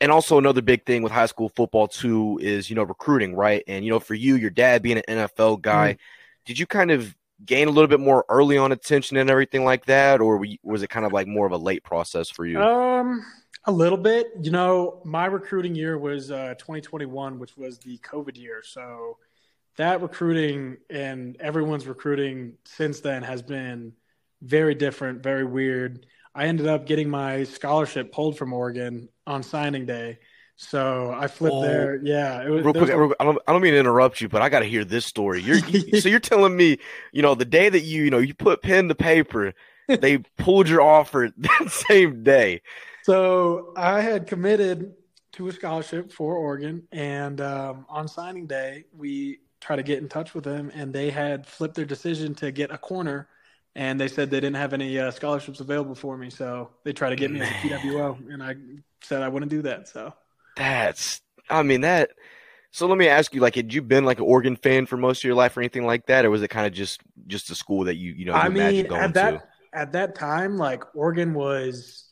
and 0.01 0.11
also 0.11 0.37
another 0.37 0.61
big 0.61 0.85
thing 0.85 1.01
with 1.01 1.11
high 1.11 1.25
school 1.25 1.49
football 1.49 1.87
too 1.87 2.37
is, 2.41 2.69
you 2.69 2.75
know, 2.75 2.83
recruiting, 2.83 3.33
right? 3.33 3.63
And, 3.67 3.85
you 3.85 3.91
know, 3.91 3.99
for 3.99 4.13
you, 4.13 4.35
your 4.35 4.49
dad 4.49 4.81
being 4.81 4.97
an 4.97 5.03
NFL 5.07 5.61
guy, 5.61 5.93
mm. 5.93 5.97
did 6.45 6.59
you 6.59 6.67
kind 6.67 6.91
of 6.91 7.15
gain 7.43 7.67
a 7.67 7.71
little 7.71 7.87
bit 7.87 7.99
more 7.99 8.25
early 8.29 8.57
on 8.57 8.71
attention 8.71 9.17
and 9.17 9.29
everything 9.29 9.63
like 9.63 9.85
that? 9.85 10.21
Or 10.21 10.43
was 10.63 10.83
it 10.83 10.89
kind 10.89 11.05
of 11.05 11.13
like 11.13 11.27
more 11.27 11.45
of 11.45 11.51
a 11.51 11.57
late 11.57 11.83
process 11.83 12.29
for 12.29 12.45
you? 12.45 12.61
Um, 12.61 13.25
a 13.65 13.71
little 13.71 13.97
bit. 13.97 14.27
You 14.41 14.51
know, 14.51 15.01
my 15.03 15.25
recruiting 15.25 15.75
year 15.75 15.97
was 15.97 16.31
uh, 16.31 16.55
2021, 16.57 17.39
which 17.39 17.57
was 17.57 17.79
the 17.79 17.97
COVID 17.99 18.37
year. 18.37 18.61
So 18.63 19.17
that 19.77 20.01
recruiting 20.01 20.77
and 20.89 21.35
everyone's 21.39 21.87
recruiting 21.87 22.53
since 22.65 23.01
then 23.01 23.23
has 23.23 23.41
been 23.41 23.93
very 24.41 24.75
different, 24.75 25.23
very 25.23 25.45
weird. 25.45 26.05
I 26.33 26.45
ended 26.45 26.67
up 26.67 26.85
getting 26.85 27.09
my 27.09 27.43
scholarship 27.43 28.11
pulled 28.11 28.37
from 28.37 28.53
Oregon 28.53 29.09
on 29.25 29.43
signing 29.43 29.85
day. 29.85 30.19
So 30.57 31.13
I 31.13 31.27
flipped 31.27 31.55
oh, 31.55 31.61
there. 31.61 31.99
Yeah. 32.01 32.41
It 32.43 32.49
was, 32.49 32.63
real 32.63 32.73
quick, 32.73 32.89
I, 32.89 33.23
don't, 33.23 33.41
I 33.47 33.51
don't 33.51 33.61
mean 33.61 33.73
to 33.73 33.79
interrupt 33.79 34.21
you, 34.21 34.29
but 34.29 34.41
I 34.41 34.49
got 34.49 34.59
to 34.59 34.65
hear 34.65 34.85
this 34.85 35.05
story. 35.05 35.41
You're, 35.41 35.59
so 35.99 36.07
you're 36.07 36.19
telling 36.19 36.55
me, 36.55 36.77
you 37.11 37.21
know, 37.21 37.35
the 37.35 37.45
day 37.45 37.67
that 37.67 37.81
you, 37.81 38.03
you 38.03 38.09
know, 38.09 38.19
you 38.19 38.33
put 38.33 38.61
pen 38.61 38.87
to 38.87 38.95
paper, 38.95 39.53
they 39.87 40.19
pulled 40.37 40.69
your 40.69 40.81
offer 40.81 41.31
that 41.37 41.71
same 41.71 42.23
day. 42.23 42.61
So 43.05 43.71
I 43.77 44.01
had 44.01 44.25
committed 44.25 44.95
to 45.33 45.47
a 45.47 45.51
scholarship 45.51 46.11
for 46.11 46.37
Oregon, 46.37 46.87
and 46.91 47.39
um, 47.39 47.85
on 47.87 48.07
signing 48.07 48.47
day, 48.47 48.85
we 48.97 49.41
tried 49.61 49.75
to 49.75 49.83
get 49.83 49.99
in 49.99 50.09
touch 50.09 50.33
with 50.33 50.43
them, 50.43 50.71
and 50.73 50.91
they 50.91 51.11
had 51.11 51.45
flipped 51.45 51.75
their 51.75 51.85
decision 51.85 52.33
to 52.33 52.51
get 52.51 52.71
a 52.71 52.79
corner, 52.79 53.27
and 53.75 54.01
they 54.01 54.07
said 54.07 54.31
they 54.31 54.39
didn't 54.39 54.55
have 54.55 54.73
any 54.73 54.97
uh, 54.97 55.11
scholarships 55.11 55.59
available 55.59 55.93
for 55.93 56.17
me, 56.17 56.31
so 56.31 56.71
they 56.83 56.93
tried 56.93 57.11
to 57.11 57.15
get 57.15 57.29
me 57.29 57.41
as 57.41 57.47
a 57.47 57.53
PWO, 57.53 58.33
and 58.33 58.41
I 58.41 58.55
said 59.03 59.21
I 59.21 59.27
wouldn't 59.27 59.51
do 59.51 59.61
that. 59.61 59.87
So 59.87 60.11
that's, 60.55 61.21
I 61.47 61.61
mean 61.61 61.81
that. 61.81 62.09
So 62.71 62.87
let 62.87 62.97
me 62.97 63.07
ask 63.07 63.35
you, 63.35 63.39
like, 63.39 63.53
had 63.53 63.71
you 63.71 63.83
been 63.83 64.05
like 64.05 64.17
an 64.17 64.25
Oregon 64.25 64.55
fan 64.55 64.87
for 64.87 64.97
most 64.97 65.19
of 65.19 65.25
your 65.25 65.35
life 65.35 65.55
or 65.55 65.59
anything 65.61 65.85
like 65.85 66.07
that, 66.07 66.25
or 66.25 66.31
was 66.31 66.41
it 66.41 66.47
kind 66.47 66.65
of 66.65 66.73
just 66.73 67.01
just 67.27 67.51
a 67.51 67.55
school 67.55 67.83
that 67.83 67.97
you 67.97 68.13
you 68.13 68.25
know 68.25 68.33
you 68.33 68.39
I 68.39 68.49
mean, 68.49 68.91
at 68.91 69.13
that, 69.13 69.31
to? 69.31 69.43
At 69.73 69.91
that 69.91 70.15
time, 70.15 70.57
like 70.57 70.83
Oregon 70.95 71.35
was 71.35 72.04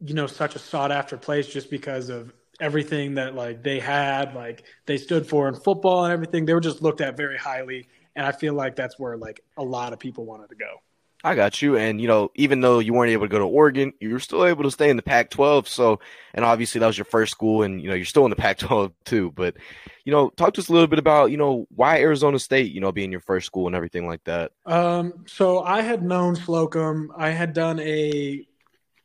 you 0.00 0.14
know 0.14 0.26
such 0.26 0.54
a 0.54 0.58
sought 0.58 0.92
after 0.92 1.16
place 1.16 1.46
just 1.46 1.70
because 1.70 2.08
of 2.08 2.32
everything 2.60 3.14
that 3.14 3.34
like 3.34 3.62
they 3.62 3.80
had 3.80 4.34
like 4.34 4.64
they 4.86 4.98
stood 4.98 5.26
for 5.26 5.48
in 5.48 5.54
football 5.54 6.04
and 6.04 6.12
everything. 6.12 6.44
They 6.44 6.54
were 6.54 6.60
just 6.60 6.82
looked 6.82 7.00
at 7.00 7.16
very 7.16 7.38
highly 7.38 7.88
and 8.16 8.26
i 8.26 8.32
feel 8.32 8.54
like 8.54 8.76
that's 8.76 8.98
where 8.98 9.16
like 9.16 9.40
a 9.56 9.62
lot 9.62 9.92
of 9.92 9.98
people 9.98 10.24
wanted 10.24 10.48
to 10.50 10.56
go. 10.56 10.82
I 11.22 11.34
got 11.34 11.60
you. 11.60 11.76
And 11.76 12.00
you 12.00 12.08
know 12.08 12.30
even 12.34 12.62
though 12.62 12.78
you 12.78 12.94
weren't 12.94 13.12
able 13.12 13.26
to 13.26 13.30
go 13.30 13.38
to 13.38 13.44
oregon 13.44 13.92
you 14.00 14.10
were 14.10 14.20
still 14.20 14.46
able 14.46 14.64
to 14.64 14.70
stay 14.70 14.88
in 14.88 14.96
the 14.96 15.02
pac 15.02 15.30
12 15.30 15.68
so 15.68 16.00
and 16.32 16.44
obviously 16.44 16.78
that 16.78 16.86
was 16.86 16.96
your 16.96 17.04
first 17.04 17.32
school 17.32 17.62
and 17.62 17.80
you 17.82 17.88
know 17.88 17.94
you're 17.94 18.04
still 18.06 18.24
in 18.24 18.30
the 18.30 18.36
pac 18.36 18.58
12 18.58 18.92
too. 19.04 19.32
But 19.34 19.56
you 20.04 20.12
know 20.12 20.30
talk 20.30 20.54
to 20.54 20.60
us 20.60 20.68
a 20.68 20.72
little 20.72 20.86
bit 20.86 20.98
about 20.98 21.30
you 21.30 21.36
know 21.36 21.66
why 21.74 22.00
arizona 22.00 22.38
state 22.38 22.72
you 22.72 22.80
know 22.80 22.92
being 22.92 23.12
your 23.12 23.20
first 23.20 23.46
school 23.46 23.66
and 23.66 23.76
everything 23.76 24.06
like 24.06 24.24
that. 24.24 24.52
Um 24.66 25.24
so 25.26 25.62
i 25.62 25.82
had 25.82 26.02
known 26.02 26.36
slocum. 26.36 27.12
I 27.16 27.30
had 27.30 27.52
done 27.52 27.80
a 27.80 28.46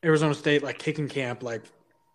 Arizona 0.06 0.34
State 0.36 0.64
like 0.64 0.78
kicking 0.78 1.10
camp 1.10 1.44
like 1.44 1.64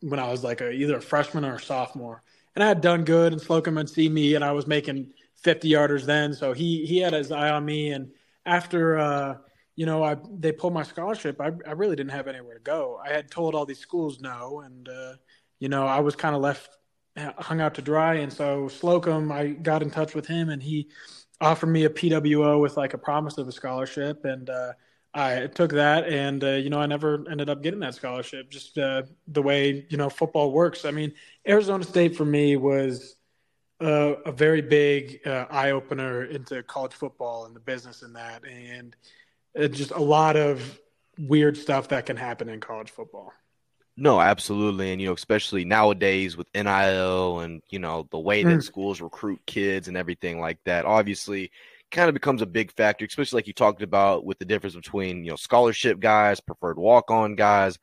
when 0.01 0.21
I 0.21 0.31
was 0.31 0.45
like 0.45 0.61
a, 0.61 0.71
either 0.71 0.97
a 0.97 1.03
freshman 1.03 1.45
or 1.45 1.57
a 1.57 1.61
sophomore, 1.61 2.23
and 2.55 2.65
I 2.65 2.69
had 2.69 2.81
done 2.81 3.05
good, 3.05 3.33
and 3.33 3.43
Slocum 3.43 3.77
had 3.77 3.89
seen 3.89 4.15
me, 4.15 4.35
and 4.35 4.45
I 4.45 4.53
was 4.53 4.67
making 4.67 5.13
fifty 5.37 5.71
yarders 5.71 6.05
then, 6.05 6.33
so 6.33 6.53
he 6.53 6.87
he 6.87 6.99
had 6.99 7.13
his 7.13 7.33
eye 7.33 7.51
on 7.51 7.65
me, 7.65 7.91
and 7.91 8.11
after 8.47 8.99
uh, 8.99 9.37
you 9.77 9.87
know 9.87 10.03
I 10.03 10.17
they 10.39 10.53
pulled 10.53 10.73
my 10.73 10.85
scholarship, 10.85 11.41
I 11.41 11.51
I 11.67 11.73
really 11.73 11.97
didn't 11.97 12.13
have 12.13 12.29
anywhere 12.29 12.55
to 12.55 12.61
go. 12.61 13.01
I 13.05 13.13
had 13.13 13.31
told 13.31 13.55
all 13.55 13.67
these 13.67 13.81
schools 13.81 14.21
no, 14.21 14.61
and 14.61 14.89
uh, 14.89 15.15
you 15.59 15.69
know 15.69 15.87
I 15.87 16.01
was 16.01 16.17
kind 16.17 16.35
of 16.35 16.41
left 16.41 16.71
hung 17.17 17.61
out 17.61 17.75
to 17.75 17.83
dry, 17.83 18.15
and 18.15 18.33
so 18.33 18.69
Slocum 18.69 19.33
I 19.33 19.49
got 19.49 19.83
in 19.83 19.91
touch 19.91 20.15
with 20.15 20.27
him, 20.27 20.49
and 20.49 20.63
he 20.63 20.89
offered 21.41 21.69
me 21.69 21.85
a 21.85 21.91
PWO 21.91 22.61
with 22.61 22.77
like 22.77 22.95
a 22.95 22.99
promise 22.99 23.39
of 23.39 23.49
a 23.49 23.53
scholarship, 23.53 24.25
and 24.25 24.49
uh, 24.49 24.73
I 25.13 25.49
took 25.49 25.73
that, 25.73 26.07
and 26.07 26.43
uh, 26.45 26.51
you 26.51 26.71
know, 26.71 26.79
I 26.79 26.87
never 26.87 27.25
ended 27.29 27.51
up 27.51 27.63
getting 27.63 27.81
that 27.81 27.95
scholarship. 27.95 28.51
Just 28.51 28.79
uh, 28.79 29.03
the 29.27 29.43
way 29.43 29.87
you 29.89 29.97
know 29.97 30.09
football 30.09 30.53
works. 30.53 30.85
I 30.85 30.93
mean, 30.93 31.13
Arizona 31.47 31.83
State 31.83 32.17
for 32.17 32.25
me 32.25 32.57
was 32.57 33.17
uh, 33.81 34.15
a 34.27 34.33
very 34.33 34.61
big 34.61 35.27
uh, 35.27 35.47
eye 35.51 35.71
opener 35.71 36.25
into 36.25 36.63
college 36.63 36.93
football 36.93 37.47
and 37.47 37.57
the 37.57 37.61
business 37.61 38.03
in 38.03 38.13
that. 38.13 38.45
And 38.45 38.95
just 39.75 39.91
a 39.91 39.99
lot 39.99 40.37
of 40.37 40.79
weird 41.19 41.57
stuff 41.57 41.89
that 41.89 42.07
can 42.07 42.17
happen 42.17 42.49
in 42.49 42.61
college 42.61 42.91
football. 42.91 43.33
No, 43.97 44.21
absolutely. 44.21 44.93
And, 44.93 45.01
you 45.01 45.09
know, 45.09 45.15
especially 45.15 45.65
nowadays 45.65 46.37
with 46.37 46.47
NIL 46.55 47.41
and, 47.41 47.61
you 47.69 47.79
know, 47.79 48.07
the 48.11 48.19
way 48.19 48.43
that 48.43 48.59
mm. 48.59 48.63
schools 48.63 49.01
recruit 49.01 49.41
kids 49.47 49.89
and 49.89 49.97
everything 49.97 50.41
like 50.41 50.59
that, 50.65 50.87
obviously 50.87 51.51
kind 51.91 52.09
of 52.09 52.15
becomes 52.15 52.43
a 52.43 52.47
big 52.47 52.73
factor, 52.73 53.05
especially 53.05 53.39
like 53.39 53.47
you 53.47 53.53
talked 53.53 53.83
about 53.83 54.25
with 54.25 54.39
the 54.39 54.45
difference 54.45 54.77
between, 54.77 55.25
you 55.25 55.31
know, 55.31 55.37
scholarship 55.37 56.01
guys, 56.01 56.41
preferred 56.41 56.79
walk 56.79 57.11
on 57.11 57.35
guys. 57.35 57.79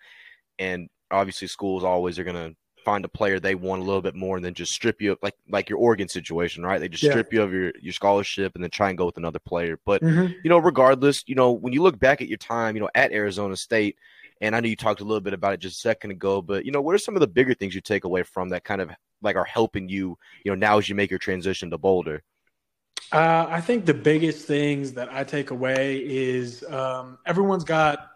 And 0.60 0.90
obviously 1.12 1.48
schools 1.48 1.84
always 1.84 2.18
are 2.18 2.24
going 2.24 2.36
to 2.36 2.56
find 2.88 3.04
a 3.04 3.10
player 3.10 3.38
they 3.38 3.54
want 3.54 3.82
a 3.82 3.86
little 3.86 4.02
bit 4.02 4.16
more 4.16 4.38
and 4.38 4.46
then 4.46 4.54
just 4.54 4.72
strip 4.72 5.02
you 5.02 5.12
of 5.12 5.18
like 5.22 5.36
like 5.50 5.70
your 5.70 5.78
Oregon 5.78 6.08
situation, 6.08 6.64
right? 6.64 6.80
They 6.80 6.88
just 6.88 7.04
yeah. 7.04 7.12
strip 7.12 7.34
you 7.34 7.42
of 7.42 7.52
your, 7.52 7.74
your 7.82 7.92
scholarship 7.92 8.56
and 8.56 8.64
then 8.64 8.72
try 8.72 8.88
and 8.88 8.98
go 8.98 9.06
with 9.06 9.18
another 9.18 9.40
player. 9.40 9.78
But 9.86 10.02
mm-hmm. 10.02 10.34
you 10.42 10.50
know, 10.50 10.58
regardless, 10.58 11.24
you 11.28 11.36
know, 11.36 11.52
when 11.52 11.74
you 11.74 11.84
look 11.84 12.00
back 12.00 12.22
at 12.22 12.30
your 12.30 12.38
time, 12.38 12.76
you 12.76 12.82
know, 12.82 12.90
at 12.96 13.12
Arizona 13.12 13.58
State, 13.58 13.98
and 14.40 14.56
I 14.56 14.62
know 14.62 14.70
you 14.70 14.78
talked 14.78 15.02
a 15.02 15.04
little 15.04 15.20
bit 15.20 15.34
about 15.34 15.54
it 15.54 15.60
just 15.60 15.78
a 15.78 15.82
second 15.82 16.12
ago, 16.12 16.42
but 16.42 16.66
you 16.66 16.72
know, 16.72 16.82
what 16.82 16.96
are 16.96 17.00
some 17.00 17.16
of 17.16 17.20
the 17.20 17.28
bigger 17.28 17.54
things 17.54 17.76
you 17.76 17.82
take 17.82 18.06
away 18.06 18.24
from 18.24 18.50
that 18.50 18.64
kind 18.64 18.80
of 18.80 18.90
like 19.22 19.36
are 19.36 19.44
helping 19.44 19.90
you, 19.90 20.18
you 20.46 20.52
know, 20.52 20.56
now 20.56 20.78
as 20.78 20.88
you 20.88 20.96
make 20.96 21.10
your 21.10 21.20
transition 21.20 21.70
to 21.72 21.78
Boulder? 21.78 22.24
Uh, 23.12 23.46
I 23.50 23.62
think 23.62 23.86
the 23.86 23.94
biggest 23.94 24.46
things 24.46 24.94
that 24.94 25.12
I 25.12 25.24
take 25.24 25.52
away 25.52 25.98
is 25.98 26.64
um, 26.66 27.18
everyone's 27.26 27.64
got 27.64 28.12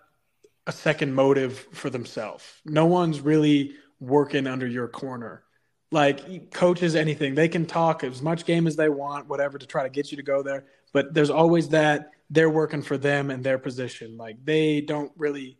a 0.67 0.71
second 0.71 1.13
motive 1.13 1.59
for 1.71 1.89
themselves. 1.89 2.43
No 2.65 2.85
one's 2.85 3.21
really 3.21 3.75
working 3.99 4.47
under 4.47 4.67
your 4.67 4.87
corner. 4.87 5.43
Like 5.91 6.51
coaches, 6.51 6.95
anything 6.95 7.35
they 7.35 7.49
can 7.49 7.65
talk 7.65 8.03
as 8.03 8.21
much 8.21 8.45
game 8.45 8.67
as 8.67 8.75
they 8.75 8.89
want, 8.89 9.27
whatever, 9.27 9.57
to 9.57 9.65
try 9.65 9.83
to 9.83 9.89
get 9.89 10.11
you 10.11 10.17
to 10.17 10.23
go 10.23 10.41
there. 10.41 10.65
But 10.93 11.13
there's 11.13 11.29
always 11.29 11.69
that 11.69 12.11
they're 12.29 12.49
working 12.49 12.81
for 12.81 12.97
them 12.97 13.29
and 13.29 13.43
their 13.43 13.57
position. 13.57 14.17
Like 14.17 14.43
they 14.43 14.81
don't 14.81 15.11
really 15.17 15.57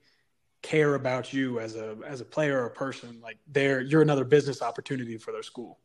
care 0.61 0.95
about 0.95 1.33
you 1.33 1.59
as 1.59 1.75
a 1.75 1.97
as 2.05 2.21
a 2.21 2.25
player 2.25 2.61
or 2.61 2.65
a 2.67 2.71
person. 2.71 3.19
Like 3.21 3.39
they're 3.47 3.81
you're 3.81 4.01
another 4.01 4.23
business 4.23 4.61
opportunity 4.61 5.17
for 5.17 5.31
their 5.31 5.43
school. 5.43 5.79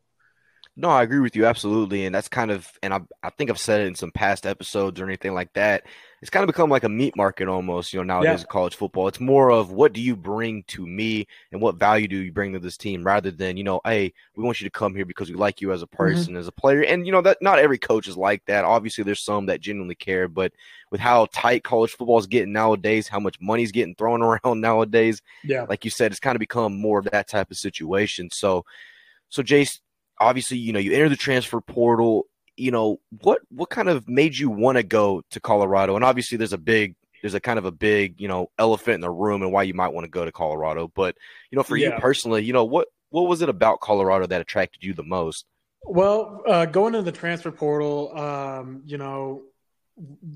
No, 0.79 0.89
I 0.89 1.01
agree 1.01 1.21
with 1.21 1.35
you 1.35 1.47
absolutely, 1.47 2.05
and 2.05 2.13
that's 2.13 2.29
kind 2.29 2.51
of, 2.51 2.71
and 2.83 2.93
I, 2.93 2.99
I 3.23 3.31
think 3.31 3.49
I've 3.49 3.57
said 3.57 3.81
it 3.81 3.87
in 3.87 3.95
some 3.95 4.11
past 4.11 4.45
episodes 4.45 5.01
or 5.01 5.05
anything 5.05 5.33
like 5.33 5.51
that. 5.53 5.85
It's 6.21 6.29
kind 6.29 6.43
of 6.43 6.47
become 6.47 6.69
like 6.69 6.83
a 6.83 6.89
meat 6.89 7.15
market 7.15 7.47
almost, 7.47 7.93
you 7.93 7.99
know, 7.99 8.03
nowadays 8.03 8.41
yeah. 8.41 8.51
college 8.51 8.75
football. 8.75 9.07
It's 9.07 9.19
more 9.19 9.49
of 9.51 9.71
what 9.71 9.91
do 9.91 10.01
you 10.01 10.15
bring 10.15 10.63
to 10.67 10.85
me 10.85 11.25
and 11.51 11.61
what 11.61 11.77
value 11.77 12.07
do 12.07 12.17
you 12.17 12.31
bring 12.31 12.53
to 12.53 12.59
this 12.59 12.77
team, 12.77 13.03
rather 13.03 13.31
than 13.31 13.57
you 13.57 13.63
know, 13.63 13.81
hey, 13.85 14.13
we 14.35 14.43
want 14.43 14.61
you 14.61 14.67
to 14.67 14.71
come 14.71 14.93
here 14.93 15.05
because 15.05 15.29
we 15.29 15.35
like 15.35 15.61
you 15.61 15.71
as 15.71 15.81
a 15.81 15.87
mm-hmm. 15.87 15.97
person, 15.97 16.33
mm-hmm. 16.33 16.37
as 16.37 16.47
a 16.47 16.51
player, 16.51 16.83
and 16.83 17.07
you 17.07 17.11
know 17.11 17.21
that 17.21 17.39
not 17.41 17.57
every 17.57 17.79
coach 17.79 18.07
is 18.07 18.15
like 18.15 18.45
that. 18.45 18.63
Obviously, 18.63 19.03
there's 19.03 19.23
some 19.23 19.47
that 19.47 19.61
genuinely 19.61 19.95
care, 19.95 20.27
but 20.27 20.53
with 20.91 21.01
how 21.01 21.25
tight 21.33 21.63
college 21.63 21.91
football 21.91 22.19
is 22.19 22.27
getting 22.27 22.53
nowadays, 22.53 23.07
how 23.07 23.19
much 23.19 23.41
money's 23.41 23.71
getting 23.71 23.95
thrown 23.95 24.21
around 24.45 24.61
nowadays, 24.61 25.23
yeah, 25.43 25.65
like 25.67 25.83
you 25.85 25.89
said, 25.89 26.11
it's 26.11 26.19
kind 26.19 26.35
of 26.35 26.39
become 26.39 26.79
more 26.79 26.99
of 26.99 27.05
that 27.05 27.27
type 27.27 27.49
of 27.49 27.57
situation. 27.57 28.29
So, 28.31 28.63
so 29.29 29.41
Jace, 29.41 29.79
obviously, 30.19 30.57
you 30.57 30.73
know, 30.73 30.79
you 30.79 30.93
enter 30.93 31.09
the 31.09 31.15
transfer 31.15 31.61
portal. 31.61 32.27
You 32.55 32.71
know, 32.71 32.99
what 33.21 33.41
what 33.49 33.69
kind 33.69 33.89
of 33.89 34.07
made 34.07 34.37
you 34.37 34.49
want 34.49 34.77
to 34.77 34.83
go 34.83 35.21
to 35.31 35.39
Colorado? 35.39 35.95
And 35.95 36.03
obviously, 36.03 36.37
there's 36.37 36.53
a 36.53 36.57
big 36.57 36.95
there's 37.21 37.33
a 37.33 37.39
kind 37.39 37.59
of 37.59 37.65
a 37.65 37.71
big 37.71 38.19
you 38.19 38.27
know 38.27 38.49
elephant 38.57 38.95
in 38.95 39.01
the 39.01 39.09
room 39.09 39.41
and 39.41 39.51
why 39.51 39.63
you 39.63 39.73
might 39.73 39.93
want 39.93 40.05
to 40.05 40.09
go 40.09 40.25
to 40.25 40.31
Colorado. 40.31 40.91
But 40.93 41.15
you 41.51 41.55
know, 41.55 41.63
for 41.63 41.77
yeah. 41.77 41.95
you 41.95 41.99
personally, 41.99 42.43
you 42.43 42.53
know 42.53 42.65
what 42.65 42.87
what 43.09 43.23
was 43.23 43.41
it 43.41 43.49
about 43.49 43.79
Colorado 43.79 44.25
that 44.27 44.41
attracted 44.41 44.83
you 44.83 44.93
the 44.93 45.03
most? 45.03 45.45
Well, 45.83 46.41
uh, 46.47 46.65
going 46.65 46.95
into 46.95 47.09
the 47.09 47.17
transfer 47.17 47.51
portal, 47.51 48.17
um, 48.17 48.81
you 48.85 48.97
know, 48.97 49.43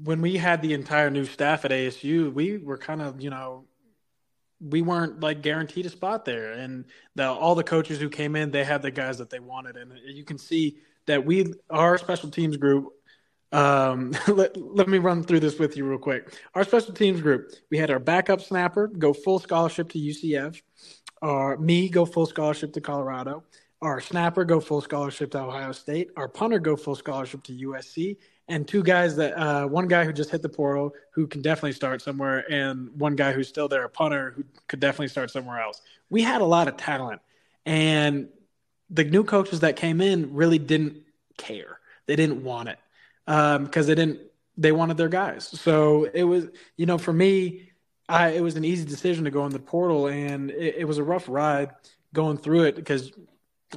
when 0.04 0.22
we 0.22 0.38
had 0.38 0.62
the 0.62 0.74
entire 0.74 1.10
new 1.10 1.26
staff 1.26 1.66
at 1.66 1.72
ASU, 1.72 2.32
we 2.32 2.58
were 2.58 2.78
kind 2.78 3.02
of 3.02 3.22
you 3.22 3.30
know 3.30 3.66
we 4.62 4.82
weren't 4.82 5.20
like 5.20 5.42
guaranteed 5.42 5.86
a 5.86 5.90
spot 5.90 6.26
there. 6.26 6.54
And 6.54 6.86
the, 7.16 7.28
all 7.28 7.56
the 7.56 7.64
coaches 7.64 8.00
who 8.00 8.10
came 8.10 8.36
in, 8.36 8.52
they 8.52 8.64
had 8.64 8.82
the 8.82 8.92
guys 8.92 9.18
that 9.18 9.30
they 9.30 9.40
wanted. 9.40 9.76
And 9.78 9.94
you 10.06 10.24
can 10.24 10.38
see 10.38 10.78
that 11.08 11.26
we, 11.26 11.54
our 11.70 11.98
special 11.98 12.30
teams 12.30 12.58
group, 12.58 12.94
um, 13.52 14.14
let, 14.28 14.56
let 14.58 14.88
me 14.88 15.00
run 15.00 15.24
through 15.24 15.40
this 15.40 15.58
with 15.58 15.76
you 15.76 15.86
real 15.86 15.98
quick. 15.98 16.34
Our 16.54 16.64
special 16.64 16.94
teams 16.94 17.22
group, 17.22 17.52
we 17.70 17.78
had 17.78 17.90
our 17.90 18.00
backup 18.00 18.42
snapper 18.42 18.88
go 18.88 19.14
full 19.14 19.40
scholarship 19.40 19.90
to 19.90 20.00
UCF, 20.00 20.62
our 21.22 21.58
me 21.58 21.90
go 21.90 22.06
full 22.06 22.26
scholarship 22.26 22.74
to 22.74 22.82
Colorado, 22.82 23.44
our 23.82 24.00
snapper 24.00 24.46
go 24.46 24.60
full 24.60 24.82
scholarship 24.82 25.32
to 25.32 25.40
Ohio 25.40 25.72
State, 25.72 26.12
our 26.16 26.28
punter 26.28 26.60
go 26.60 26.76
full 26.76 26.96
scholarship 26.96 27.44
to 27.44 27.54
USC, 27.54 28.18
and 28.48 28.68
two 28.68 28.84
guys 28.84 29.16
that 29.16 29.38
uh, 29.38 29.68
one 29.68 29.88
guy 29.88 30.06
who 30.06 30.14
just 30.14 30.30
hit 30.30 30.42
the 30.42 30.50
portal 30.50 30.94
who 31.12 31.28
can 31.28 31.42
definitely 31.42 31.74
start 31.74 32.02
somewhere, 32.02 32.46
and 32.52 32.90
one 32.98 33.16
guy 33.16 33.32
who's 33.32 33.48
still 33.48 33.68
there, 33.68 33.84
a 33.84 33.90
punter 33.90 34.32
who 34.32 34.44
could 34.68 34.80
definitely 34.80 35.08
start 35.08 35.32
somewhere 35.32 35.62
else. 35.62 35.82
We 36.10 36.22
had 36.22 36.42
a 36.42 36.46
lot 36.46 36.68
of 36.68 36.78
talent, 36.78 37.22
and 37.66 38.30
the 38.90 39.04
new 39.04 39.24
coaches 39.24 39.62
that 39.62 39.76
came 39.76 40.02
in 40.02 40.34
really 40.34 40.60
didn't 40.60 41.04
care. 41.38 41.80
They 42.08 42.16
didn't 42.16 42.44
want 42.44 42.70
it 42.70 42.80
because 43.26 43.56
um, 43.58 43.70
they 43.88 43.96
didn't. 43.96 44.20
They 44.58 44.72
wanted 44.74 44.98
their 44.98 45.10
guys. 45.10 45.48
So 45.48 46.04
it 46.14 46.24
was, 46.24 46.48
you 46.76 46.86
know, 46.86 46.98
for 46.98 47.14
me, 47.14 47.72
I, 48.10 48.30
it 48.30 48.42
was 48.42 48.58
an 48.58 48.66
easy 48.66 48.86
decision 48.86 49.24
to 49.24 49.32
go 49.32 49.46
in 49.46 49.52
the 49.52 49.60
portal, 49.60 50.08
and 50.08 50.52
it, 50.52 50.76
it 50.80 50.86
was 50.86 50.98
a 50.98 51.04
rough 51.04 51.30
ride 51.30 51.72
going 52.14 52.38
through 52.38 52.64
it 52.64 52.76
because 52.76 53.12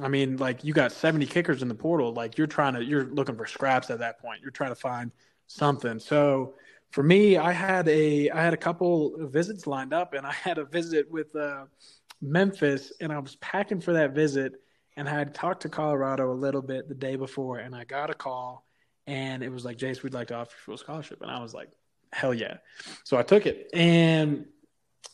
I 0.01 0.07
mean, 0.07 0.37
like 0.37 0.63
you 0.63 0.73
got 0.73 0.91
70 0.91 1.25
kickers 1.25 1.61
in 1.61 1.67
the 1.67 1.75
portal. 1.75 2.13
Like 2.13 2.37
you're 2.37 2.47
trying 2.47 2.73
to, 2.73 2.83
you're 2.83 3.05
looking 3.05 3.35
for 3.35 3.45
scraps 3.45 3.89
at 3.89 3.99
that 3.99 4.19
point. 4.19 4.41
You're 4.41 4.51
trying 4.51 4.71
to 4.71 4.75
find 4.75 5.11
something. 5.47 5.99
So 5.99 6.55
for 6.91 7.03
me, 7.03 7.37
I 7.37 7.51
had 7.51 7.87
a, 7.87 8.29
I 8.29 8.41
had 8.41 8.53
a 8.53 8.57
couple 8.57 9.15
visits 9.27 9.67
lined 9.67 9.93
up, 9.93 10.13
and 10.13 10.25
I 10.25 10.31
had 10.43 10.57
a 10.57 10.65
visit 10.65 11.09
with 11.11 11.35
uh, 11.35 11.65
Memphis, 12.21 12.93
and 13.01 13.11
I 13.11 13.19
was 13.19 13.35
packing 13.37 13.81
for 13.81 13.93
that 13.93 14.13
visit, 14.13 14.53
and 14.95 15.07
I 15.07 15.11
had 15.11 15.33
talked 15.33 15.63
to 15.63 15.69
Colorado 15.69 16.31
a 16.31 16.33
little 16.33 16.61
bit 16.61 16.87
the 16.87 16.95
day 16.95 17.15
before, 17.15 17.57
and 17.57 17.75
I 17.75 17.83
got 17.83 18.09
a 18.09 18.13
call, 18.13 18.65
and 19.07 19.43
it 19.43 19.49
was 19.49 19.65
like, 19.65 19.77
Jace, 19.77 20.03
we'd 20.03 20.13
like 20.13 20.29
to 20.29 20.35
offer 20.35 20.55
you 20.67 20.73
a 20.73 20.77
scholarship, 20.77 21.21
and 21.21 21.29
I 21.29 21.41
was 21.41 21.53
like, 21.53 21.69
hell 22.13 22.33
yeah. 22.33 22.57
So 23.03 23.17
I 23.17 23.23
took 23.23 23.45
it, 23.45 23.69
and 23.73 24.45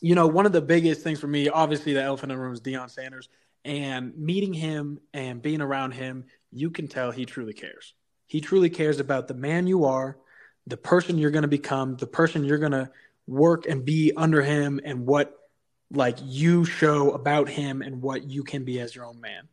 you 0.00 0.14
know, 0.14 0.26
one 0.26 0.46
of 0.46 0.52
the 0.52 0.62
biggest 0.62 1.02
things 1.02 1.20
for 1.20 1.28
me, 1.28 1.48
obviously, 1.48 1.92
the 1.92 2.02
elephant 2.02 2.32
in 2.32 2.38
the 2.38 2.42
room 2.42 2.52
is 2.52 2.60
Deion 2.60 2.90
Sanders. 2.90 3.28
And 3.64 4.16
meeting 4.16 4.52
him 4.52 4.98
and 5.14 5.40
being 5.40 5.60
around 5.60 5.92
him, 5.92 6.24
you 6.50 6.70
can 6.70 6.88
tell 6.88 7.10
he 7.10 7.24
truly 7.24 7.52
cares. 7.52 7.94
He 8.26 8.40
truly 8.40 8.70
cares 8.70 8.98
about 8.98 9.28
the 9.28 9.34
man 9.34 9.66
you 9.66 9.84
are, 9.84 10.18
the 10.66 10.76
person 10.76 11.18
you're 11.18 11.30
going 11.30 11.42
to 11.42 11.48
become, 11.48 11.96
the 11.96 12.06
person 12.06 12.44
you're 12.44 12.58
going 12.58 12.72
to 12.72 12.90
work 13.26 13.66
and 13.66 13.84
be 13.84 14.12
under 14.16 14.42
him, 14.42 14.80
and 14.84 15.06
what 15.06 15.34
like 15.92 16.18
you 16.22 16.64
show 16.64 17.12
about 17.12 17.48
him 17.48 17.82
and 17.82 18.00
what 18.00 18.24
you 18.24 18.42
can 18.42 18.64
be 18.64 18.80
as 18.80 18.94
your 18.94 19.04
own 19.04 19.20
man. 19.20 19.48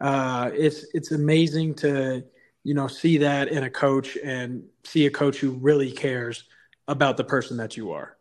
Uh, 0.00 0.50
it's 0.52 0.86
it's 0.92 1.12
amazing 1.12 1.74
to 1.74 2.24
you 2.64 2.74
know 2.74 2.86
see 2.86 3.18
that 3.18 3.48
in 3.48 3.64
a 3.64 3.70
coach 3.70 4.16
and 4.22 4.64
see 4.84 5.06
a 5.06 5.10
coach 5.10 5.38
who 5.38 5.52
really 5.52 5.92
cares 5.92 6.44
about 6.88 7.16
the 7.16 7.24
person 7.24 7.56
that 7.58 7.76
you 7.76 7.92
are. 7.92 8.16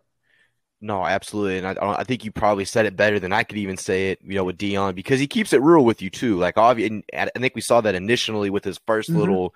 No, 0.84 1.06
absolutely, 1.06 1.60
and 1.60 1.68
I, 1.68 1.76
I 1.80 2.04
think 2.04 2.26
you 2.26 2.32
probably 2.34 2.66
said 2.66 2.86
it 2.86 2.98
better 2.98 3.18
than 3.18 3.32
I 3.32 3.44
could 3.44 3.58
even 3.58 3.78
say 3.78 4.12
it. 4.12 4.20
You 4.22 4.36
know, 4.36 4.44
with 4.44 4.58
Deion 4.58 4.94
because 4.94 5.18
he 5.18 5.28
keeps 5.28 5.54
it 5.54 5.62
real 5.62 5.86
with 5.86 6.02
you 6.02 6.10
too. 6.10 6.38
Like, 6.38 6.58
obviously, 6.58 7.06
I 7.18 7.30
think 7.38 7.56
we 7.56 7.62
saw 7.62 7.80
that 7.80 7.96
initially 7.96 8.50
with 8.50 8.66
his 8.66 8.80
1st 8.80 9.12
mm-hmm. 9.12 9.18
little 9.18 9.56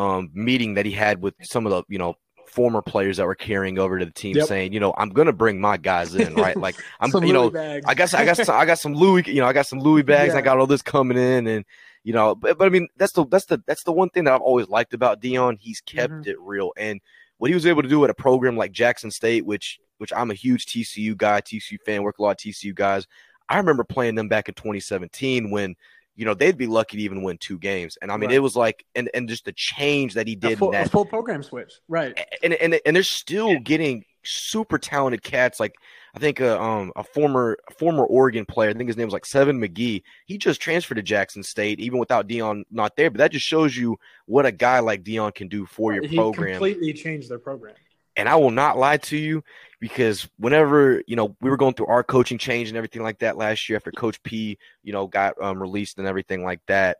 um, 0.00 0.30
meeting 0.34 0.74
that 0.74 0.84
he 0.84 0.90
had 0.90 1.22
with 1.22 1.34
some 1.42 1.64
of 1.64 1.70
the 1.70 1.84
you 1.88 1.98
know 1.98 2.16
former 2.48 2.82
players 2.82 3.18
that 3.18 3.26
were 3.26 3.36
carrying 3.36 3.78
over 3.78 4.00
to 4.00 4.04
the 4.04 4.10
team, 4.10 4.36
yep. 4.36 4.48
saying, 4.48 4.72
you 4.72 4.80
know, 4.80 4.92
I'm 4.98 5.10
gonna 5.10 5.32
bring 5.32 5.60
my 5.60 5.76
guys 5.76 6.12
in, 6.16 6.34
right? 6.42 6.56
Like, 6.56 6.74
I'm, 6.98 7.12
you 7.22 7.32
know, 7.32 7.50
bags. 7.50 7.86
I 7.86 7.94
guess 7.94 8.12
I 8.12 8.24
got 8.24 8.36
some, 8.36 8.56
I 8.56 8.64
got 8.64 8.80
some 8.80 8.94
Louis, 8.94 9.28
you 9.28 9.40
know, 9.40 9.46
I 9.46 9.52
got 9.52 9.66
some 9.66 9.78
Louis 9.78 10.02
bags. 10.02 10.32
Yeah. 10.34 10.38
I 10.38 10.42
got 10.42 10.58
all 10.58 10.66
this 10.66 10.82
coming 10.82 11.16
in, 11.16 11.46
and 11.46 11.64
you 12.02 12.12
know, 12.12 12.34
but, 12.34 12.58
but 12.58 12.64
I 12.66 12.68
mean, 12.68 12.88
that's 12.96 13.12
the 13.12 13.24
that's 13.26 13.44
the 13.44 13.62
that's 13.64 13.84
the 13.84 13.92
one 13.92 14.10
thing 14.10 14.24
that 14.24 14.34
I've 14.34 14.40
always 14.40 14.68
liked 14.68 14.92
about 14.92 15.20
Deion. 15.20 15.56
He's 15.60 15.80
kept 15.80 16.12
mm-hmm. 16.12 16.30
it 16.30 16.40
real, 16.40 16.72
and 16.76 17.00
what 17.44 17.50
he 17.50 17.54
was 17.54 17.66
able 17.66 17.82
to 17.82 17.88
do 17.90 18.02
at 18.04 18.08
a 18.08 18.14
program 18.14 18.56
like 18.56 18.72
Jackson 18.72 19.10
State, 19.10 19.44
which 19.44 19.78
which 19.98 20.14
I'm 20.14 20.30
a 20.30 20.34
huge 20.34 20.64
TCU 20.64 21.14
guy, 21.14 21.42
TCU 21.42 21.76
fan, 21.84 22.02
work 22.02 22.18
a 22.18 22.22
lot 22.22 22.30
of 22.30 22.36
TCU 22.38 22.74
guys. 22.74 23.06
I 23.50 23.58
remember 23.58 23.84
playing 23.84 24.14
them 24.14 24.30
back 24.30 24.48
in 24.48 24.54
2017 24.54 25.50
when 25.50 25.76
you 26.16 26.24
know 26.24 26.32
they'd 26.32 26.56
be 26.56 26.66
lucky 26.66 26.96
to 26.96 27.02
even 27.02 27.22
win 27.22 27.36
two 27.36 27.58
games, 27.58 27.98
and 28.00 28.10
I 28.10 28.16
mean 28.16 28.30
right. 28.30 28.36
it 28.36 28.38
was 28.38 28.56
like 28.56 28.86
and 28.94 29.10
and 29.12 29.28
just 29.28 29.44
the 29.44 29.52
change 29.52 30.14
that 30.14 30.26
he 30.26 30.36
did, 30.36 30.52
a 30.52 30.56
full, 30.56 30.70
that, 30.70 30.90
full 30.90 31.04
program 31.04 31.42
switch, 31.42 31.74
right? 31.86 32.18
And 32.42 32.54
and 32.54 32.80
and 32.86 32.96
they're 32.96 33.02
still 33.02 33.60
getting 33.60 34.06
super 34.24 34.78
talented 34.78 35.22
cats 35.22 35.60
like. 35.60 35.74
I 36.16 36.20
think 36.20 36.38
a 36.38 36.60
uh, 36.60 36.64
um 36.64 36.92
a 36.94 37.02
former 37.02 37.58
a 37.68 37.74
former 37.74 38.04
Oregon 38.04 38.46
player, 38.46 38.70
I 38.70 38.74
think 38.74 38.88
his 38.88 38.96
name 38.96 39.08
was 39.08 39.12
like 39.12 39.26
Seven 39.26 39.60
McGee. 39.60 40.02
He 40.26 40.38
just 40.38 40.60
transferred 40.60 40.94
to 40.94 41.02
Jackson 41.02 41.42
State, 41.42 41.80
even 41.80 41.98
without 41.98 42.28
Deion 42.28 42.62
not 42.70 42.94
there. 42.94 43.10
But 43.10 43.18
that 43.18 43.32
just 43.32 43.44
shows 43.44 43.76
you 43.76 43.98
what 44.26 44.46
a 44.46 44.52
guy 44.52 44.78
like 44.78 45.02
Deion 45.02 45.34
can 45.34 45.48
do 45.48 45.66
for 45.66 45.92
your 45.92 46.06
he 46.06 46.16
program. 46.16 46.52
Completely 46.52 46.92
changed 46.92 47.28
their 47.28 47.40
program. 47.40 47.74
And 48.16 48.28
I 48.28 48.36
will 48.36 48.52
not 48.52 48.78
lie 48.78 48.98
to 48.98 49.16
you 49.16 49.42
because 49.80 50.28
whenever 50.38 51.02
you 51.08 51.16
know 51.16 51.36
we 51.40 51.50
were 51.50 51.56
going 51.56 51.74
through 51.74 51.86
our 51.86 52.04
coaching 52.04 52.38
change 52.38 52.68
and 52.68 52.76
everything 52.76 53.02
like 53.02 53.18
that 53.18 53.36
last 53.36 53.68
year 53.68 53.76
after 53.76 53.90
Coach 53.90 54.22
P, 54.22 54.56
you 54.84 54.92
know, 54.92 55.08
got 55.08 55.34
um, 55.42 55.60
released 55.60 55.98
and 55.98 56.06
everything 56.06 56.44
like 56.44 56.60
that. 56.68 56.98